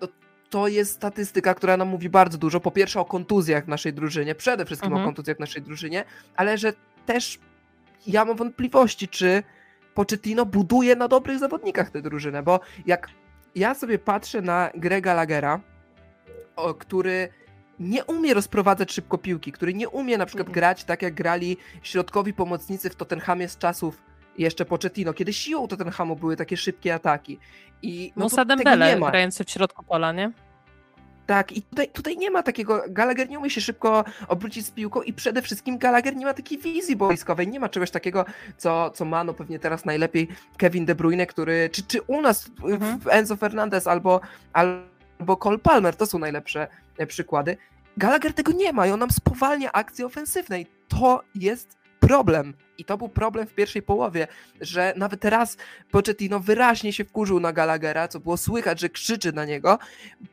To, 0.00 0.08
to 0.50 0.68
jest 0.68 0.92
statystyka, 0.92 1.54
która 1.54 1.76
nam 1.76 1.88
mówi 1.88 2.08
bardzo 2.08 2.38
dużo. 2.38 2.60
Po 2.60 2.70
pierwsze 2.70 3.00
o 3.00 3.04
kontuzjach 3.04 3.64
w 3.64 3.68
naszej 3.68 3.92
drużynie, 3.92 4.34
przede 4.34 4.64
wszystkim 4.64 4.86
mhm. 4.86 5.04
o 5.04 5.08
kontuzjach 5.08 5.36
w 5.36 5.40
naszej 5.40 5.62
drużynie, 5.62 6.04
ale 6.36 6.58
że 6.58 6.72
też 7.06 7.38
ja 8.06 8.24
mam 8.24 8.36
wątpliwości, 8.36 9.08
czy 9.08 9.42
Pochettino 9.94 10.46
buduje 10.46 10.96
na 10.96 11.08
dobrych 11.08 11.38
zawodnikach 11.38 11.90
tę 11.90 12.02
drużynę, 12.02 12.42
bo 12.42 12.60
jak 12.86 13.08
ja 13.58 13.74
sobie 13.74 13.98
patrzę 13.98 14.42
na 14.42 14.70
Grega 14.74 15.14
Lagera, 15.14 15.60
o, 16.56 16.74
który 16.74 17.28
nie 17.78 18.04
umie 18.04 18.34
rozprowadzać 18.34 18.92
szybko 18.92 19.18
piłki, 19.18 19.52
który 19.52 19.74
nie 19.74 19.88
umie 19.88 20.18
na 20.18 20.26
przykład 20.26 20.48
mhm. 20.48 20.54
grać 20.54 20.84
tak 20.84 21.02
jak 21.02 21.14
grali 21.14 21.56
środkowi 21.82 22.32
pomocnicy 22.32 22.90
w 22.90 22.96
Tottenhamie 22.96 23.48
z 23.48 23.58
czasów 23.58 24.02
jeszcze 24.38 24.64
Pochettino, 24.64 25.14
kiedy 25.14 25.32
siłą 25.32 25.68
Tottenhamu 25.68 26.16
były 26.16 26.36
takie 26.36 26.56
szybkie 26.56 26.94
ataki. 26.94 27.38
I 27.82 28.12
no, 28.16 28.24
Musa 28.24 28.44
Dembele 28.44 29.00
grający 29.00 29.44
w 29.44 29.50
środku 29.50 29.84
pola, 29.84 30.12
nie? 30.12 30.32
Tak, 31.28 31.52
i 31.52 31.62
tutaj, 31.62 31.88
tutaj 31.88 32.16
nie 32.16 32.30
ma 32.30 32.42
takiego, 32.42 32.84
Gallagher 32.88 33.28
nie 33.28 33.38
umie 33.38 33.50
się 33.50 33.60
szybko 33.60 34.04
obrócić 34.28 34.66
z 34.66 34.70
piłką 34.70 35.02
i 35.02 35.12
przede 35.12 35.42
wszystkim 35.42 35.78
Gallagher 35.78 36.16
nie 36.16 36.26
ma 36.26 36.34
takiej 36.34 36.58
wizji 36.58 36.96
boiskowej, 36.96 37.48
nie 37.48 37.60
ma 37.60 37.68
czegoś 37.68 37.90
takiego, 37.90 38.24
co, 38.56 38.90
co 38.90 39.04
ma 39.04 39.24
no 39.24 39.34
pewnie 39.34 39.58
teraz 39.58 39.84
najlepiej 39.84 40.28
Kevin 40.56 40.86
De 40.86 40.94
Bruyne, 40.94 41.26
który, 41.26 41.70
czy, 41.72 41.82
czy 41.82 42.02
u 42.02 42.20
nas 42.20 42.50
mhm. 42.64 43.00
Enzo 43.10 43.36
Fernandez 43.36 43.86
albo, 43.86 44.20
albo 44.52 45.36
Cole 45.36 45.58
Palmer, 45.58 45.96
to 45.96 46.06
są 46.06 46.18
najlepsze 46.18 46.68
e, 46.98 47.06
przykłady. 47.06 47.56
Gallagher 47.96 48.34
tego 48.34 48.52
nie 48.52 48.72
ma 48.72 48.86
i 48.86 48.90
on 48.90 49.00
nam 49.00 49.10
spowalnia 49.10 49.72
akcji 49.72 50.04
ofensywnej. 50.04 50.66
To 50.88 51.22
jest 51.34 51.76
problem. 52.00 52.54
I 52.78 52.84
to 52.84 52.98
był 52.98 53.08
problem 53.08 53.46
w 53.46 53.54
pierwszej 53.54 53.82
połowie, 53.82 54.26
że 54.60 54.94
nawet 54.96 55.20
teraz 55.20 55.56
Pochettino 55.90 56.40
wyraźnie 56.40 56.92
się 56.92 57.04
wkurzył 57.04 57.40
na 57.40 57.52
Gallaghera, 57.52 58.08
co 58.08 58.20
było 58.20 58.36
słychać, 58.36 58.80
że 58.80 58.88
krzyczy 58.88 59.32
na 59.32 59.44
niego, 59.44 59.78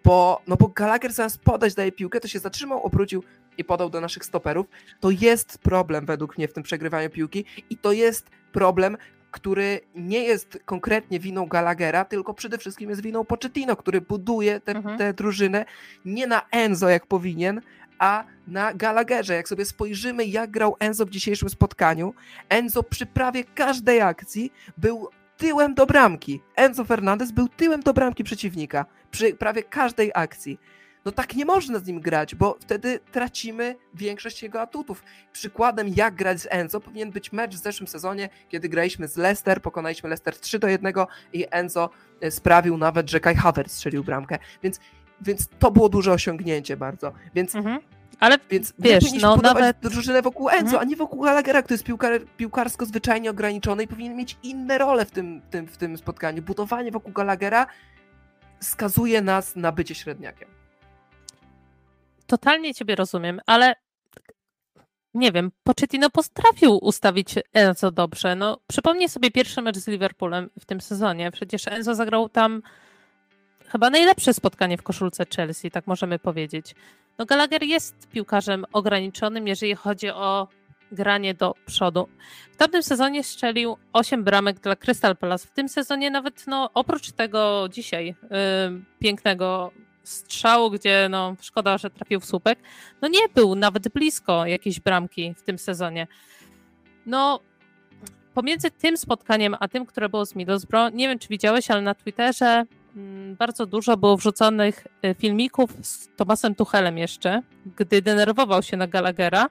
bo, 0.03 0.41
no 0.47 0.55
bo 0.55 0.67
Gallagher 0.67 1.13
zamiast 1.13 1.41
podać 1.41 1.73
daje 1.73 1.91
piłkę, 1.91 2.19
to 2.19 2.27
się 2.27 2.39
zatrzymał, 2.39 2.83
obrócił 2.83 3.23
i 3.57 3.63
podał 3.63 3.89
do 3.89 4.01
naszych 4.01 4.25
stoperów. 4.25 4.67
To 4.99 5.09
jest 5.11 5.57
problem 5.57 6.05
według 6.05 6.37
mnie 6.37 6.47
w 6.47 6.53
tym 6.53 6.63
przegrywaniu 6.63 7.09
piłki 7.09 7.45
i 7.69 7.77
to 7.77 7.91
jest 7.91 8.29
problem, 8.51 8.97
który 9.31 9.79
nie 9.95 10.23
jest 10.23 10.59
konkretnie 10.65 11.19
winą 11.19 11.45
Gallaghera, 11.45 12.05
tylko 12.05 12.33
przede 12.33 12.57
wszystkim 12.57 12.89
jest 12.89 13.01
winą 13.01 13.25
Pochettino, 13.25 13.75
który 13.75 14.01
buduje 14.01 14.59
tę 14.59 14.71
mhm. 14.71 15.15
drużynę 15.15 15.65
nie 16.05 16.27
na 16.27 16.41
Enzo 16.51 16.89
jak 16.89 17.05
powinien, 17.05 17.61
a 17.99 18.23
na 18.47 18.73
Gallagherze. 18.73 19.35
Jak 19.35 19.49
sobie 19.49 19.65
spojrzymy, 19.65 20.25
jak 20.25 20.51
grał 20.51 20.75
Enzo 20.79 21.05
w 21.05 21.09
dzisiejszym 21.09 21.49
spotkaniu, 21.49 22.13
Enzo 22.49 22.83
przy 22.83 23.05
prawie 23.05 23.43
każdej 23.43 24.01
akcji 24.01 24.51
był 24.77 25.09
tyłem 25.37 25.73
do 25.73 25.85
bramki. 25.85 26.41
Enzo 26.55 26.85
Fernandez 26.85 27.31
był 27.31 27.47
tyłem 27.47 27.81
do 27.81 27.93
bramki 27.93 28.23
przeciwnika 28.23 28.85
przy 29.11 29.33
prawie 29.33 29.63
każdej 29.63 30.11
akcji. 30.13 30.59
No 31.05 31.11
tak 31.11 31.35
nie 31.35 31.45
można 31.45 31.79
z 31.79 31.87
nim 31.87 32.01
grać, 32.01 32.35
bo 32.35 32.57
wtedy 32.61 32.99
tracimy 33.11 33.75
większość 33.93 34.43
jego 34.43 34.61
atutów. 34.61 35.03
Przykładem, 35.31 35.87
jak 35.87 36.15
grać 36.15 36.41
z 36.41 36.47
Enzo, 36.49 36.79
powinien 36.79 37.11
być 37.11 37.31
mecz 37.31 37.55
w 37.55 37.57
zeszłym 37.57 37.87
sezonie, 37.87 38.29
kiedy 38.49 38.69
graliśmy 38.69 39.07
z 39.07 39.17
Leicester, 39.17 39.61
pokonaliśmy 39.61 40.09
Leicester 40.09 40.39
3 40.39 40.59
do 40.59 40.67
1 40.67 40.93
i 41.33 41.45
Enzo 41.51 41.89
e, 42.21 42.31
sprawił 42.31 42.77
nawet, 42.77 43.09
że 43.09 43.19
Kai 43.19 43.35
Havertz 43.35 43.71
strzelił 43.71 44.03
bramkę. 44.03 44.39
Więc 44.63 44.79
więc 45.21 45.47
to 45.59 45.71
było 45.71 45.89
duże 45.89 46.11
osiągnięcie 46.11 46.77
bardzo. 46.77 47.11
Więc, 47.35 47.55
mhm. 47.55 47.79
Ale 48.19 48.37
więc 48.49 48.73
wiesz, 48.79 49.03
no 49.21 49.35
nawet 49.35 49.77
drużynę 49.81 50.21
wokół 50.21 50.49
Enzo, 50.49 50.65
mhm. 50.65 50.81
a 50.81 50.83
nie 50.83 50.95
wokół 50.95 51.21
Gallaghera, 51.21 51.61
który 51.61 51.73
jest 51.73 51.83
piłkar, 51.83 52.21
piłkarsko 52.37 52.85
zwyczajnie 52.85 53.29
ograniczony 53.29 53.83
i 53.83 53.87
powinien 53.87 54.15
mieć 54.15 54.37
inne 54.43 54.77
role 54.77 55.05
w 55.05 55.11
tym, 55.11 55.41
tym, 55.49 55.67
w 55.67 55.77
tym 55.77 55.97
spotkaniu. 55.97 56.41
Budowanie 56.41 56.91
wokół 56.91 57.13
Gallaghera 57.13 57.67
skazuje 58.59 59.21
nas 59.21 59.55
na 59.55 59.71
bycie 59.71 59.95
średniakiem. 59.95 60.49
Totalnie 62.27 62.73
ciebie 62.73 62.95
rozumiem, 62.95 63.39
ale 63.45 63.75
nie 65.13 65.31
wiem, 65.31 65.51
Pochettino 65.63 66.09
potrafił 66.09 66.77
ustawić 66.81 67.35
Enzo 67.53 67.91
dobrze. 67.91 68.35
No, 68.35 68.57
przypomnij 68.67 69.09
sobie 69.09 69.31
pierwszy 69.31 69.61
mecz 69.61 69.77
z 69.77 69.87
Liverpoolem 69.87 70.49
w 70.59 70.65
tym 70.65 70.81
sezonie. 70.81 71.31
Przecież 71.31 71.67
Enzo 71.67 71.95
zagrał 71.95 72.29
tam 72.29 72.61
chyba 73.67 73.89
najlepsze 73.89 74.33
spotkanie 74.33 74.77
w 74.77 74.83
koszulce 74.83 75.25
Chelsea, 75.35 75.71
tak 75.71 75.87
możemy 75.87 76.19
powiedzieć. 76.19 76.75
No 77.17 77.25
Gallagher 77.25 77.63
jest 77.63 78.09
piłkarzem 78.09 78.65
ograniczonym, 78.73 79.47
jeżeli 79.47 79.75
chodzi 79.75 80.09
o 80.09 80.47
granie 80.91 81.33
do 81.33 81.55
przodu. 81.65 82.07
W 82.51 82.57
tamtym 82.57 82.83
sezonie 82.83 83.23
strzelił 83.23 83.77
8 83.93 84.23
bramek 84.23 84.59
dla 84.59 84.75
Crystal 84.75 85.17
Palace. 85.17 85.47
W 85.47 85.51
tym 85.51 85.69
sezonie 85.69 86.11
nawet, 86.11 86.47
no, 86.47 86.69
oprócz 86.73 87.11
tego 87.11 87.67
dzisiaj 87.71 88.05
yy, 88.05 88.29
pięknego 88.99 89.71
strzału, 90.03 90.71
gdzie 90.71 91.07
no, 91.09 91.35
szkoda, 91.41 91.77
że 91.77 91.89
trafił 91.89 92.19
w 92.19 92.25
słupek, 92.25 92.59
no 93.01 93.07
nie 93.07 93.29
był 93.35 93.55
nawet 93.55 93.89
blisko 93.89 94.45
jakiejś 94.45 94.79
bramki 94.79 95.33
w 95.37 95.41
tym 95.41 95.57
sezonie. 95.57 96.07
No, 97.05 97.39
pomiędzy 98.33 98.71
tym 98.71 98.97
spotkaniem, 98.97 99.55
a 99.59 99.67
tym, 99.67 99.85
które 99.85 100.09
było 100.09 100.25
z 100.25 100.35
Middlesbrough, 100.35 100.93
nie 100.93 101.07
wiem, 101.07 101.19
czy 101.19 101.27
widziałeś, 101.27 101.71
ale 101.71 101.81
na 101.81 101.95
Twitterze 101.95 102.65
bardzo 103.37 103.65
dużo 103.65 103.97
było 103.97 104.17
wrzuconych 104.17 104.87
y, 105.05 105.15
filmików 105.19 105.69
z 105.81 106.15
Tomasem 106.15 106.55
Tuchelem 106.55 106.97
jeszcze, 106.97 107.41
gdy 107.77 108.01
denerwował 108.01 108.63
się 108.63 108.77
na 108.77 108.87
Gallaghera, 108.87 109.47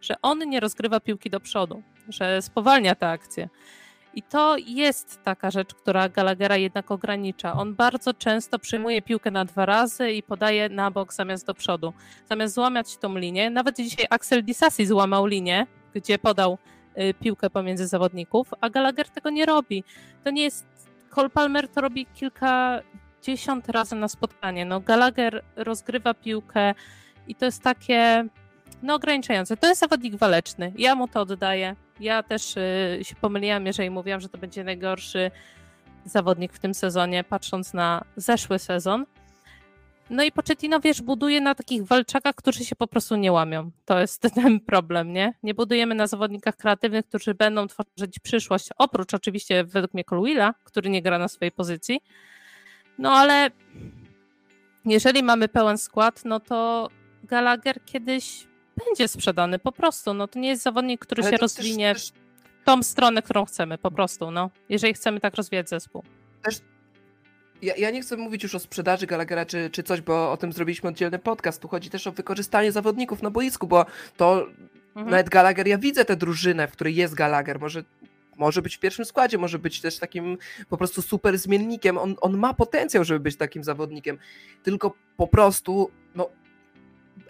że 0.00 0.14
on 0.22 0.38
nie 0.48 0.60
rozgrywa 0.60 1.00
piłki 1.00 1.30
do 1.30 1.40
przodu, 1.40 1.82
że 2.08 2.42
spowalnia 2.42 2.94
tę 2.94 3.08
akcję. 3.08 3.48
I 4.14 4.22
to 4.22 4.56
jest 4.56 5.22
taka 5.24 5.50
rzecz, 5.50 5.74
która 5.74 6.08
Gallaghera 6.08 6.56
jednak 6.56 6.90
ogranicza. 6.90 7.52
On 7.52 7.74
bardzo 7.74 8.14
często 8.14 8.58
przyjmuje 8.58 9.02
piłkę 9.02 9.30
na 9.30 9.44
dwa 9.44 9.66
razy 9.66 10.12
i 10.12 10.22
podaje 10.22 10.68
na 10.68 10.90
bok 10.90 11.14
zamiast 11.14 11.46
do 11.46 11.54
przodu. 11.54 11.92
Zamiast 12.28 12.54
złamać 12.54 12.96
tą 12.96 13.18
linię, 13.18 13.50
nawet 13.50 13.76
dzisiaj 13.76 14.06
Axel 14.10 14.44
Disasi 14.44 14.86
złamał 14.86 15.26
linię, 15.26 15.66
gdzie 15.94 16.18
podał 16.18 16.58
y, 16.98 17.14
piłkę 17.14 17.50
pomiędzy 17.50 17.86
zawodników, 17.86 18.54
a 18.60 18.70
Gallagher 18.70 19.08
tego 19.08 19.30
nie 19.30 19.46
robi. 19.46 19.84
To 20.24 20.30
nie 20.30 20.42
jest. 20.42 20.79
Cole 21.10 21.30
Palmer 21.30 21.68
to 21.68 21.80
robi 21.80 22.06
kilkadziesiąt 22.06 23.68
razy 23.68 23.96
na 23.96 24.08
spotkanie. 24.08 24.64
No, 24.64 24.80
Gallagher 24.80 25.44
rozgrywa 25.56 26.14
piłkę 26.14 26.74
i 27.28 27.34
to 27.34 27.44
jest 27.44 27.62
takie 27.62 28.24
no, 28.82 28.94
ograniczające. 28.94 29.56
To 29.56 29.68
jest 29.68 29.80
zawodnik 29.80 30.14
waleczny. 30.14 30.72
Ja 30.78 30.94
mu 30.94 31.08
to 31.08 31.20
oddaję. 31.20 31.76
Ja 32.00 32.22
też 32.22 32.56
y, 32.56 33.00
się 33.02 33.14
pomyliłam, 33.14 33.66
jeżeli 33.66 33.90
mówiłam, 33.90 34.20
że 34.20 34.28
to 34.28 34.38
będzie 34.38 34.64
najgorszy 34.64 35.30
zawodnik 36.04 36.52
w 36.52 36.58
tym 36.58 36.74
sezonie, 36.74 37.24
patrząc 37.24 37.74
na 37.74 38.04
zeszły 38.16 38.58
sezon. 38.58 39.06
No 40.10 40.22
i 40.22 40.32
Pochettino, 40.32 40.80
wiesz, 40.80 41.02
buduje 41.02 41.40
na 41.40 41.54
takich 41.54 41.84
walczakach, 41.84 42.34
którzy 42.34 42.64
się 42.64 42.76
po 42.76 42.86
prostu 42.86 43.16
nie 43.16 43.32
łamią. 43.32 43.70
To 43.84 44.00
jest 44.00 44.22
ten 44.34 44.60
problem, 44.60 45.12
nie? 45.12 45.34
Nie 45.42 45.54
budujemy 45.54 45.94
na 45.94 46.06
zawodnikach 46.06 46.56
kreatywnych, 46.56 47.06
którzy 47.06 47.34
będą 47.34 47.66
tworzyć 47.66 48.18
przyszłość, 48.22 48.68
oprócz 48.78 49.14
oczywiście 49.14 49.64
według 49.64 49.94
mnie 49.94 50.04
Colwilla, 50.04 50.54
który 50.64 50.90
nie 50.90 51.02
gra 51.02 51.18
na 51.18 51.28
swojej 51.28 51.52
pozycji. 51.52 52.00
No 52.98 53.12
ale 53.12 53.50
jeżeli 54.84 55.22
mamy 55.22 55.48
pełen 55.48 55.78
skład, 55.78 56.24
no 56.24 56.40
to 56.40 56.88
Gallagher 57.24 57.84
kiedyś 57.84 58.46
będzie 58.86 59.08
sprzedany 59.08 59.58
po 59.58 59.72
prostu. 59.72 60.14
No 60.14 60.28
to 60.28 60.38
nie 60.38 60.48
jest 60.48 60.62
zawodnik, 60.62 61.00
który 61.00 61.22
Ale 61.22 61.30
się 61.32 61.38
to 61.38 61.46
też- 61.48 61.56
rozwinie 61.56 61.94
też- 61.94 62.12
w 62.62 62.64
tą 62.64 62.82
stronę, 62.82 63.22
którą 63.22 63.44
chcemy, 63.44 63.78
po 63.78 63.90
prostu, 63.90 64.30
no. 64.30 64.50
Jeżeli 64.68 64.94
chcemy 64.94 65.20
tak 65.20 65.34
rozwijać 65.34 65.68
zespół. 65.68 66.02
Ja, 67.62 67.74
ja 67.76 67.90
nie 67.90 68.02
chcę 68.02 68.16
mówić 68.16 68.42
już 68.42 68.54
o 68.54 68.58
sprzedaży 68.58 69.06
Gallaghera 69.06 69.46
czy, 69.46 69.70
czy 69.70 69.82
coś, 69.82 70.00
bo 70.00 70.32
o 70.32 70.36
tym 70.36 70.52
zrobiliśmy 70.52 70.88
oddzielny 70.88 71.18
podcast. 71.18 71.62
Tu 71.62 71.68
chodzi 71.68 71.90
też 71.90 72.06
o 72.06 72.12
wykorzystanie 72.12 72.72
zawodników 72.72 73.22
na 73.22 73.30
boisku, 73.30 73.66
bo 73.66 73.86
to 74.16 74.46
Mhm. 74.94 75.10
nawet 75.10 75.28
Gallagher, 75.28 75.66
ja 75.66 75.78
widzę 75.78 76.04
tę 76.04 76.16
drużynę, 76.16 76.68
w 76.68 76.72
której 76.72 76.94
jest 76.94 77.14
Gallagher. 77.14 77.60
Może, 77.60 77.84
może 78.36 78.62
być 78.62 78.76
w 78.76 78.80
pierwszym 78.80 79.04
składzie, 79.04 79.38
może 79.38 79.58
być 79.58 79.80
też 79.80 79.98
takim 79.98 80.38
po 80.68 80.76
prostu 80.76 81.02
super 81.02 81.38
zmiennikiem. 81.38 81.98
On, 81.98 82.16
on 82.20 82.36
ma 82.36 82.54
potencjał, 82.54 83.04
żeby 83.04 83.20
być 83.20 83.36
takim 83.36 83.64
zawodnikiem. 83.64 84.18
Tylko 84.62 84.94
po 85.16 85.26
prostu, 85.26 85.90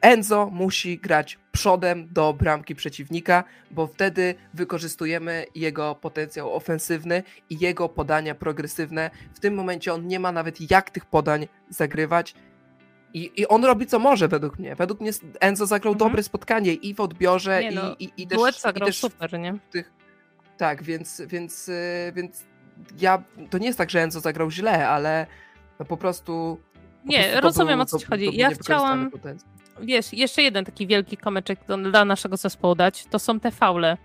Enzo 0.01 0.49
musi 0.53 0.99
grać 0.99 1.39
przodem 1.53 2.09
do 2.13 2.33
bramki 2.33 2.75
przeciwnika, 2.75 3.45
bo 3.71 3.87
wtedy 3.87 4.35
wykorzystujemy 4.55 5.45
jego 5.55 5.95
potencjał 5.95 6.55
ofensywny 6.55 7.23
i 7.51 7.59
jego 7.59 7.89
podania 7.89 8.35
progresywne. 8.35 9.11
W 9.35 9.41
tym 9.41 9.55
momencie 9.55 9.95
on 9.95 10.07
nie 10.07 10.21
ma 10.21 10.33
nawet 10.33 10.71
jak 10.71 10.91
tych 10.91 11.07
podań 11.07 11.49
zagrywać. 11.69 12.35
I, 13.15 13.33
I 13.37 13.47
on 13.49 13.65
robi 13.65 13.87
co 13.87 13.99
może 13.99 14.29
według 14.29 14.59
mnie. 14.59 14.77
Według 14.77 15.01
mnie 15.01 15.11
Enzo 15.41 15.67
zagrał 15.67 15.93
Mhm. 15.93 16.11
dobre 16.11 16.23
spotkanie 16.23 16.73
i 16.75 16.95
w 16.95 17.01
odbiorze, 17.01 17.63
Nie 17.63 17.71
no, 17.71 17.95
i, 17.99 18.05
i, 18.05 18.13
i 18.23 18.27
też, 18.27 18.39
Duet 18.39 18.57
i 18.57 18.61
zagrał 18.61 18.87
też 18.87 18.99
super, 18.99 19.41
nie? 19.41 19.55
tak, 20.57 20.83
więc, 20.83 21.23
więc, 21.27 21.69
y, 21.69 22.13
więc 22.15 22.45
ja, 23.01 23.23
to 23.51 23.59
nie 23.59 23.67
jest 23.67 23.79
tak, 23.79 23.91
że 23.91 24.03
Enzo 24.03 24.21
zagrał 24.21 24.51
źle, 24.51 24.89
ale 24.89 25.27
no 25.79 25.85
po 25.87 25.97
prostu 25.97 26.61
po 27.05 27.13
Nie, 27.13 27.23
prostu 27.25 27.41
rozumiem 27.41 27.79
był- 27.79 27.83
o 27.83 27.87
co 27.87 27.99
ci 27.99 28.07
chodzi. 28.07 28.37
Ja 28.37 28.51
chciałam, 28.51 29.11
potencjał. 29.11 29.51
Wiesz, 29.81 30.13
jeszcze 30.13 30.43
jeden 30.43 30.65
taki 30.65 30.87
wielki 30.87 31.17
komeczek 31.17 31.59
do- 31.69 31.77
dla 31.77 32.05
naszego 32.05 32.37
zespołu 32.37 32.75
dać, 32.75 33.05
to 33.07 33.19
są 33.19 33.41
te 33.41 33.51
faule. 33.51 33.97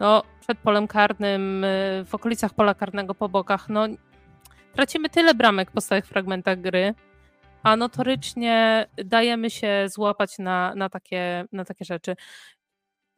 No, 0.00 0.22
przed 0.40 0.58
polem 0.58 0.88
karnym, 0.88 1.64
y, 1.64 2.04
w 2.06 2.14
okolicach 2.14 2.54
pola 2.54 2.74
karnego 2.74 3.14
po 3.14 3.28
bokach, 3.28 3.68
no 3.68 3.86
tracimy 4.72 5.08
tyle 5.08 5.34
bramek 5.34 5.70
po 5.70 5.80
stałych 5.80 6.06
fragmentach 6.06 6.60
gry, 6.60 6.94
a 7.62 7.76
notorycznie 7.76 8.86
dajemy 9.04 9.50
się 9.50 9.86
złapać 9.88 10.38
na, 10.38 10.74
na, 10.74 10.88
takie, 10.88 11.44
na 11.52 11.64
takie 11.64 11.84
rzeczy. 11.84 12.16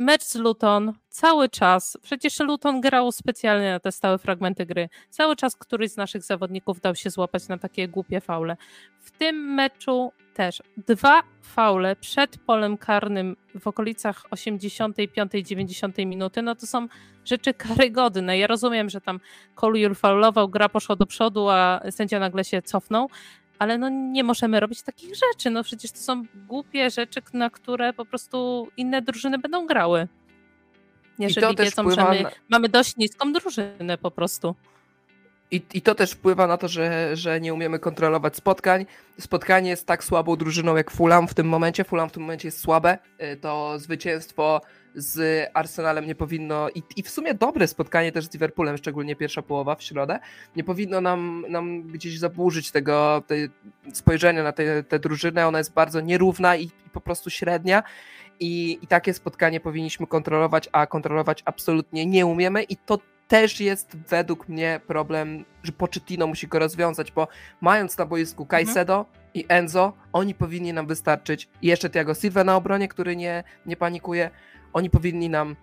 Mecz 0.00 0.22
z 0.24 0.34
Luton 0.34 0.92
cały 1.08 1.48
czas, 1.48 1.98
przecież 2.02 2.40
Luton 2.40 2.80
grał 2.80 3.12
specjalnie 3.12 3.70
na 3.70 3.80
te 3.80 3.92
stałe 3.92 4.18
fragmenty 4.18 4.66
gry. 4.66 4.88
Cały 5.10 5.36
czas 5.36 5.56
któryś 5.56 5.90
z 5.90 5.96
naszych 5.96 6.22
zawodników 6.22 6.80
dał 6.80 6.94
się 6.94 7.10
złapać 7.10 7.48
na 7.48 7.58
takie 7.58 7.88
głupie 7.88 8.20
faule. 8.20 8.56
W 9.00 9.10
tym 9.10 9.54
meczu 9.54 10.12
też 10.34 10.62
dwa 10.76 11.22
faule 11.42 11.96
przed 11.96 12.38
polem 12.38 12.76
karnym 12.76 13.36
w 13.60 13.66
okolicach 13.66 14.22
85-90 14.30 16.06
minuty, 16.06 16.42
no 16.42 16.54
to 16.54 16.66
są 16.66 16.88
rzeczy 17.24 17.54
karygodne. 17.54 18.38
Ja 18.38 18.46
rozumiem, 18.46 18.90
że 18.90 19.00
tam 19.00 19.20
Collier 19.54 19.96
faulował, 19.96 20.48
gra 20.48 20.68
poszła 20.68 20.96
do 20.96 21.06
przodu, 21.06 21.48
a 21.48 21.80
sędzia 21.90 22.18
nagle 22.18 22.44
się 22.44 22.62
cofnął, 22.62 23.10
ale 23.60 23.78
no 23.78 23.88
nie 23.88 24.24
możemy 24.24 24.60
robić 24.60 24.82
takich 24.82 25.10
rzeczy. 25.14 25.50
No 25.50 25.64
przecież 25.64 25.92
to 25.92 25.98
są 25.98 26.22
głupie 26.48 26.90
rzeczy, 26.90 27.20
na 27.32 27.50
które 27.50 27.92
po 27.92 28.04
prostu 28.04 28.68
inne 28.76 29.02
drużyny 29.02 29.38
będą 29.38 29.66
grały. 29.66 30.08
Jeżeli 31.18 31.56
wiedzą, 31.56 31.90
że 31.90 32.04
my 32.04 32.22
na- 32.22 32.30
mamy 32.48 32.68
dość 32.68 32.96
niską 32.96 33.32
drużynę 33.32 33.98
po 33.98 34.10
prostu. 34.10 34.54
I, 35.50 35.62
I 35.74 35.82
to 35.82 35.94
też 35.94 36.12
wpływa 36.12 36.46
na 36.46 36.56
to, 36.56 36.68
że, 36.68 37.16
że 37.16 37.40
nie 37.40 37.54
umiemy 37.54 37.78
kontrolować 37.78 38.36
spotkań. 38.36 38.86
Spotkanie 39.18 39.70
jest 39.70 39.86
tak 39.86 40.04
słabą 40.04 40.36
drużyną 40.36 40.76
jak 40.76 40.90
Fulham 40.90 41.28
w 41.28 41.34
tym 41.34 41.48
momencie. 41.48 41.84
Fulham 41.84 42.08
w 42.08 42.12
tym 42.12 42.22
momencie 42.22 42.48
jest 42.48 42.60
słabe. 42.60 42.98
Y, 43.22 43.36
To 43.36 43.78
zwycięstwo 43.78 44.60
z 44.94 45.48
Arsenalem 45.54 46.06
nie 46.06 46.14
powinno. 46.14 46.68
I, 46.70 46.82
I 46.96 47.02
w 47.02 47.10
sumie 47.10 47.34
dobre 47.34 47.66
spotkanie 47.66 48.12
też 48.12 48.26
z 48.26 48.32
Liverpoolem, 48.32 48.76
szczególnie 48.76 49.16
pierwsza 49.16 49.42
połowa 49.42 49.74
w 49.74 49.82
środę, 49.82 50.18
nie 50.56 50.64
powinno 50.64 51.00
nam, 51.00 51.44
nam 51.48 51.82
gdzieś 51.82 52.18
zaburzyć 52.18 52.70
tego 52.70 53.22
spojrzenia 53.92 54.42
na 54.42 54.52
tę 54.88 54.98
drużynę. 54.98 55.46
Ona 55.46 55.58
jest 55.58 55.72
bardzo 55.72 56.00
nierówna 56.00 56.56
i, 56.56 56.64
i 56.64 56.90
po 56.92 57.00
prostu 57.00 57.30
średnia. 57.30 57.82
I, 58.40 58.78
I 58.82 58.86
takie 58.86 59.14
spotkanie 59.14 59.60
powinniśmy 59.60 60.06
kontrolować, 60.06 60.68
a 60.72 60.86
kontrolować 60.86 61.42
absolutnie 61.44 62.06
nie 62.06 62.26
umiemy. 62.26 62.62
I 62.62 62.76
to 62.76 62.98
też 63.28 63.60
jest 63.60 63.96
według 64.08 64.48
mnie 64.48 64.80
problem, 64.86 65.44
że 65.62 65.72
Pochettino 65.72 66.26
musi 66.26 66.48
go 66.48 66.58
rozwiązać, 66.58 67.12
bo 67.12 67.28
mając 67.60 67.98
na 67.98 68.06
boisku 68.06 68.46
Caicedo 68.46 69.06
i 69.34 69.44
Enzo, 69.48 69.92
oni 70.12 70.34
powinni 70.34 70.72
nam 70.72 70.86
wystarczyć. 70.86 71.48
I 71.62 71.66
jeszcze 71.66 71.90
Thiago 71.90 72.14
Silva 72.14 72.44
na 72.44 72.56
obronie, 72.56 72.88
który 72.88 73.16
nie, 73.16 73.44
nie 73.66 73.76
panikuje. 73.76 74.30
Oni 74.72 74.90
powinni 74.90 75.28
nam 75.28 75.56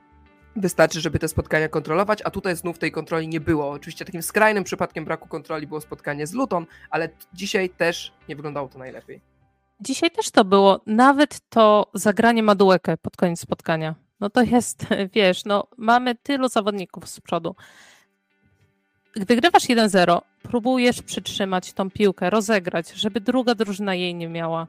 wystarczyć, 0.55 1.01
żeby 1.01 1.19
te 1.19 1.27
spotkania 1.27 1.69
kontrolować, 1.69 2.21
a 2.25 2.31
tutaj 2.31 2.55
znów 2.55 2.79
tej 2.79 2.91
kontroli 2.91 3.27
nie 3.27 3.39
było. 3.39 3.69
Oczywiście 3.69 4.05
takim 4.05 4.23
skrajnym 4.23 4.63
przypadkiem 4.63 5.05
braku 5.05 5.27
kontroli 5.27 5.67
było 5.67 5.81
spotkanie 5.81 6.27
z 6.27 6.33
Luton, 6.33 6.65
ale 6.89 7.09
dzisiaj 7.33 7.69
też 7.69 8.13
nie 8.29 8.35
wyglądało 8.35 8.67
to 8.67 8.79
najlepiej. 8.79 9.21
Dzisiaj 9.81 10.11
też 10.11 10.31
to 10.31 10.45
było. 10.45 10.81
Nawet 10.85 11.39
to 11.49 11.91
zagranie 11.93 12.43
Maduekę 12.43 12.97
pod 12.97 13.17
koniec 13.17 13.39
spotkania. 13.39 13.95
No 14.19 14.29
to 14.29 14.41
jest, 14.41 14.85
wiesz, 15.15 15.45
no 15.45 15.67
mamy 15.77 16.15
tylu 16.15 16.49
zawodników 16.49 17.09
z 17.09 17.21
przodu. 17.21 17.55
Gdy 19.13 19.35
grywasz 19.35 19.63
1-0, 19.63 20.21
próbujesz 20.43 21.01
przytrzymać 21.01 21.73
tą 21.73 21.91
piłkę, 21.91 22.29
rozegrać, 22.29 22.91
żeby 22.91 23.21
druga 23.21 23.55
drużyna 23.55 23.95
jej 23.95 24.15
nie 24.15 24.27
miała. 24.27 24.67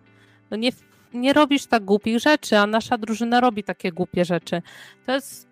No 0.50 0.56
nie, 0.56 0.70
nie 1.14 1.32
robisz 1.32 1.66
tak 1.66 1.84
głupich 1.84 2.18
rzeczy, 2.18 2.58
a 2.58 2.66
nasza 2.66 2.98
drużyna 2.98 3.40
robi 3.40 3.64
takie 3.64 3.92
głupie 3.92 4.24
rzeczy. 4.24 4.62
To 5.06 5.12
jest, 5.12 5.48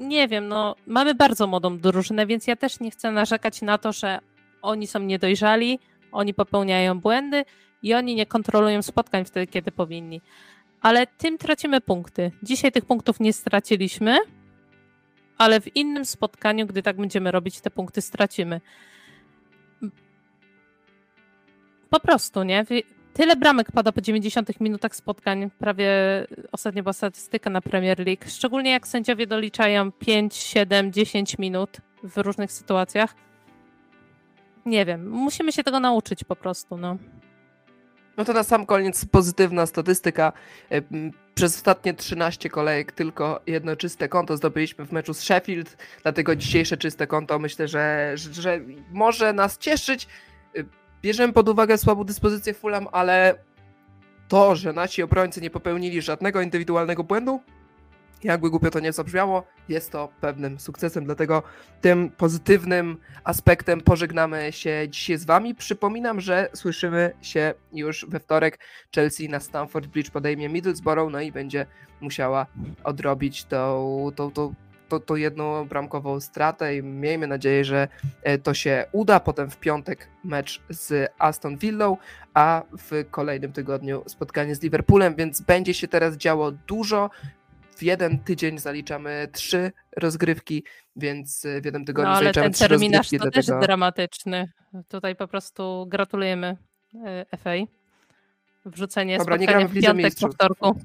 nie 0.00 0.28
wiem, 0.28 0.48
no 0.48 0.76
mamy 0.86 1.14
bardzo 1.14 1.46
młodą 1.46 1.78
drużynę, 1.78 2.26
więc 2.26 2.46
ja 2.46 2.56
też 2.56 2.80
nie 2.80 2.90
chcę 2.90 3.10
narzekać 3.10 3.62
na 3.62 3.78
to, 3.78 3.92
że 3.92 4.18
oni 4.62 4.86
są 4.86 5.00
niedojrzali, 5.00 5.78
oni 6.12 6.34
popełniają 6.34 7.00
błędy 7.00 7.44
i 7.82 7.94
oni 7.94 8.14
nie 8.14 8.26
kontrolują 8.26 8.82
spotkań 8.82 9.24
wtedy, 9.24 9.46
kiedy 9.46 9.72
powinni. 9.72 10.20
Ale 10.80 11.06
tym 11.06 11.38
tracimy 11.38 11.80
punkty. 11.80 12.32
Dzisiaj 12.42 12.72
tych 12.72 12.84
punktów 12.84 13.20
nie 13.20 13.32
straciliśmy, 13.32 14.16
ale 15.38 15.60
w 15.60 15.76
innym 15.76 16.04
spotkaniu, 16.04 16.66
gdy 16.66 16.82
tak 16.82 16.96
będziemy 16.96 17.30
robić, 17.30 17.60
te 17.60 17.70
punkty 17.70 18.02
stracimy. 18.02 18.60
Po 21.90 22.00
prostu, 22.00 22.42
nie? 22.42 22.64
Tyle 23.14 23.36
bramek 23.36 23.72
pada 23.72 23.92
po 23.92 24.00
90 24.00 24.60
minutach 24.60 24.96
spotkań. 24.96 25.50
Prawie 25.58 25.90
ostatnio 26.52 26.82
była 26.82 26.92
statystyka 26.92 27.50
na 27.50 27.60
Premier 27.60 27.98
League. 27.98 28.24
Szczególnie 28.26 28.70
jak 28.70 28.88
sędziowie 28.88 29.26
doliczają 29.26 29.92
5, 29.92 30.34
7, 30.34 30.92
10 30.92 31.38
minut 31.38 31.76
w 32.02 32.18
różnych 32.18 32.52
sytuacjach. 32.52 33.14
Nie 34.66 34.84
wiem, 34.84 35.10
musimy 35.10 35.52
się 35.52 35.64
tego 35.64 35.80
nauczyć 35.80 36.24
po 36.24 36.36
prostu. 36.36 36.76
No. 36.76 36.96
No 38.16 38.24
to 38.24 38.32
na 38.32 38.42
sam 38.42 38.66
koniec 38.66 39.04
pozytywna 39.04 39.66
statystyka. 39.66 40.32
E, 40.72 40.82
Przez 41.34 41.56
ostatnie 41.56 41.94
13 41.94 42.50
kolejek 42.50 42.92
tylko 42.92 43.40
jedno 43.46 43.76
czyste 43.76 44.08
konto 44.08 44.36
zdobyliśmy 44.36 44.86
w 44.86 44.92
meczu 44.92 45.14
z 45.14 45.20
Sheffield, 45.20 45.76
dlatego 46.02 46.36
dzisiejsze 46.36 46.76
czyste 46.76 47.06
konto 47.06 47.38
myślę, 47.38 47.68
że, 47.68 48.12
że 48.16 48.60
może 48.92 49.32
nas 49.32 49.58
cieszyć. 49.58 50.08
Bierzemy 51.04 51.32
pod 51.32 51.48
uwagę 51.48 51.78
słabą 51.78 52.04
dyspozycję 52.04 52.54
Fulham, 52.54 52.88
ale 52.92 53.34
to, 54.28 54.56
że 54.56 54.72
nasi 54.72 55.02
obrońcy 55.02 55.40
nie 55.40 55.50
popełnili 55.50 56.02
żadnego 56.02 56.40
indywidualnego 56.40 57.04
błędu, 57.04 57.40
jakby 58.22 58.50
głupio 58.50 58.70
to 58.70 58.80
nie 58.80 58.92
zabrzmiało, 58.92 59.44
jest 59.68 59.92
to 59.92 60.08
pewnym 60.20 60.60
sukcesem, 60.60 61.04
dlatego 61.04 61.42
tym 61.80 62.10
pozytywnym 62.10 62.96
aspektem 63.24 63.80
pożegnamy 63.80 64.52
się 64.52 64.86
dzisiaj 64.88 65.18
z 65.18 65.24
Wami. 65.24 65.54
Przypominam, 65.54 66.20
że 66.20 66.48
słyszymy 66.54 67.12
się 67.22 67.54
już 67.72 68.06
we 68.08 68.20
wtorek. 68.20 68.58
Chelsea 68.94 69.28
na 69.28 69.40
Stamford 69.40 69.86
Bridge 69.86 70.10
podejmie 70.10 70.48
Middlesbrough, 70.48 71.12
no 71.12 71.20
i 71.20 71.32
będzie 71.32 71.66
musiała 72.00 72.46
odrobić 72.84 73.44
tą, 73.44 74.10
tą, 74.16 74.30
tą, 74.30 74.54
tą, 74.88 75.00
tą 75.00 75.14
jedną 75.14 75.64
bramkową 75.64 76.20
stratę 76.20 76.76
i 76.76 76.82
miejmy 76.82 77.26
nadzieję, 77.26 77.64
że 77.64 77.88
e, 78.22 78.38
to 78.38 78.54
się 78.54 78.86
uda. 78.92 79.20
Potem 79.20 79.50
w 79.50 79.56
piątek 79.56 80.08
mecz 80.24 80.62
z 80.68 81.12
Aston 81.18 81.56
Villą, 81.56 81.96
a 82.34 82.62
w 82.78 83.04
kolejnym 83.10 83.52
tygodniu 83.52 84.02
spotkanie 84.06 84.54
z 84.54 84.62
Liverpoolem, 84.62 85.14
więc 85.14 85.40
będzie 85.40 85.74
się 85.74 85.88
teraz 85.88 86.16
działo 86.16 86.52
dużo. 86.52 87.10
W 87.76 87.82
jeden 87.82 88.18
tydzień 88.18 88.58
zaliczamy 88.58 89.28
trzy 89.32 89.72
rozgrywki, 89.96 90.64
więc 90.96 91.44
e, 91.44 91.60
w 91.60 91.64
jednym 91.64 91.84
tygodniu 91.84 92.10
No 92.10 92.16
ale 92.16 92.24
zaliczamy 92.24 92.44
ten 92.44 92.52
trzy 92.52 92.68
terminarz 92.68 92.98
rozgrywki. 92.98 93.26
to 93.26 93.30
też 93.30 93.46
dlatego... 93.46 93.66
dramatyczny. 93.66 94.52
Tutaj 94.88 95.16
po 95.16 95.28
prostu 95.28 95.86
gratulujemy 95.88 96.56
e, 97.04 97.36
FA. 97.36 97.50
Wrzucenie 98.66 99.18
Dobra, 99.18 99.36
spotkania 99.36 99.68
w 99.68 99.72
piątek 99.72 99.90
po 99.90 99.94
Mistrzów. 99.94 100.34
wtorku. 100.34 100.80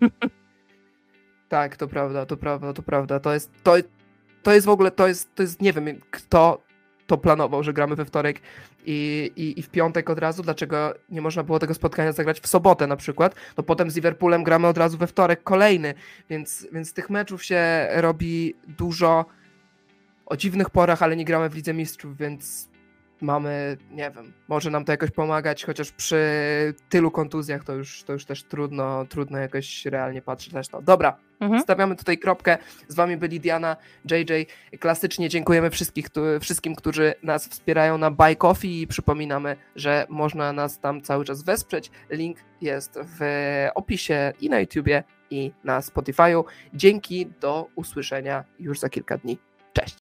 Tak, 1.48 1.76
to 1.76 1.88
prawda, 1.88 2.26
to 2.26 2.36
prawda, 2.36 2.72
to 2.72 2.82
prawda. 2.82 3.20
To 3.20 3.34
jest, 3.34 3.50
to, 3.62 3.74
to 4.42 4.52
jest 4.52 4.66
w 4.66 4.70
ogóle, 4.70 4.90
to 4.90 5.08
jest, 5.08 5.34
to 5.34 5.42
jest, 5.42 5.62
nie 5.62 5.72
wiem, 5.72 6.00
kto 6.10 6.66
to 7.06 7.18
planował, 7.18 7.62
że 7.62 7.72
gramy 7.72 7.96
we 7.96 8.04
wtorek 8.04 8.40
i, 8.86 9.30
i, 9.36 9.60
i 9.60 9.62
w 9.62 9.68
piątek 9.68 10.10
od 10.10 10.18
razu. 10.18 10.42
Dlaczego 10.42 10.94
nie 11.08 11.20
można 11.20 11.42
było 11.42 11.58
tego 11.58 11.74
spotkania 11.74 12.12
zagrać 12.12 12.40
w 12.40 12.46
sobotę 12.46 12.86
na 12.86 12.96
przykład? 12.96 13.34
No 13.56 13.62
potem 13.62 13.90
z 13.90 13.96
Liverpoolem 13.96 14.44
gramy 14.44 14.66
od 14.66 14.78
razu 14.78 14.98
we 14.98 15.06
wtorek 15.06 15.42
kolejny, 15.42 15.94
więc, 16.30 16.66
więc 16.72 16.92
tych 16.92 17.10
meczów 17.10 17.44
się 17.44 17.88
robi 17.90 18.54
dużo 18.68 19.24
o 20.26 20.36
dziwnych 20.36 20.70
porach, 20.70 21.02
ale 21.02 21.16
nie 21.16 21.24
gramy 21.24 21.48
w 21.48 21.54
Lidze 21.54 21.74
Mistrzów, 21.74 22.16
więc 22.16 22.68
mamy, 23.20 23.76
nie 23.90 24.10
wiem, 24.10 24.32
może 24.48 24.70
nam 24.70 24.84
to 24.84 24.92
jakoś 24.92 25.10
pomagać, 25.10 25.64
chociaż 25.64 25.92
przy 25.92 26.18
tylu 26.88 27.10
kontuzjach 27.10 27.64
to 27.64 27.74
już, 27.74 28.02
to 28.02 28.12
już 28.12 28.24
też 28.24 28.42
trudno, 28.42 29.04
trudno 29.04 29.38
jakoś 29.38 29.86
realnie 29.86 30.22
patrzeć 30.22 30.52
na 30.52 30.62
to. 30.62 30.82
Dobra, 30.82 31.16
Mhm. 31.40 31.62
stawiamy 31.62 31.96
tutaj 31.96 32.18
kropkę. 32.18 32.58
Z 32.88 32.94
wami 32.94 33.16
byli 33.16 33.40
Diana, 33.40 33.76
JJ. 34.10 34.46
Klasycznie 34.78 35.28
dziękujemy 35.28 35.70
wszystkich, 35.70 36.06
wszystkim, 36.40 36.74
którzy 36.74 37.14
nas 37.22 37.48
wspierają 37.48 37.98
na 37.98 38.10
Buy 38.10 38.36
Coffee 38.36 38.82
i 38.82 38.86
przypominamy, 38.86 39.56
że 39.76 40.06
można 40.08 40.52
nas 40.52 40.80
tam 40.80 41.02
cały 41.02 41.24
czas 41.24 41.42
wesprzeć. 41.42 41.90
Link 42.10 42.38
jest 42.60 42.98
w 43.02 43.20
opisie 43.74 44.32
i 44.40 44.50
na 44.50 44.60
YouTubie 44.60 45.04
i 45.30 45.52
na 45.64 45.80
Spotify'u. 45.80 46.44
Dzięki, 46.74 47.26
do 47.40 47.68
usłyszenia 47.74 48.44
już 48.58 48.78
za 48.78 48.88
kilka 48.88 49.18
dni. 49.18 49.38
Cześć! 49.72 49.94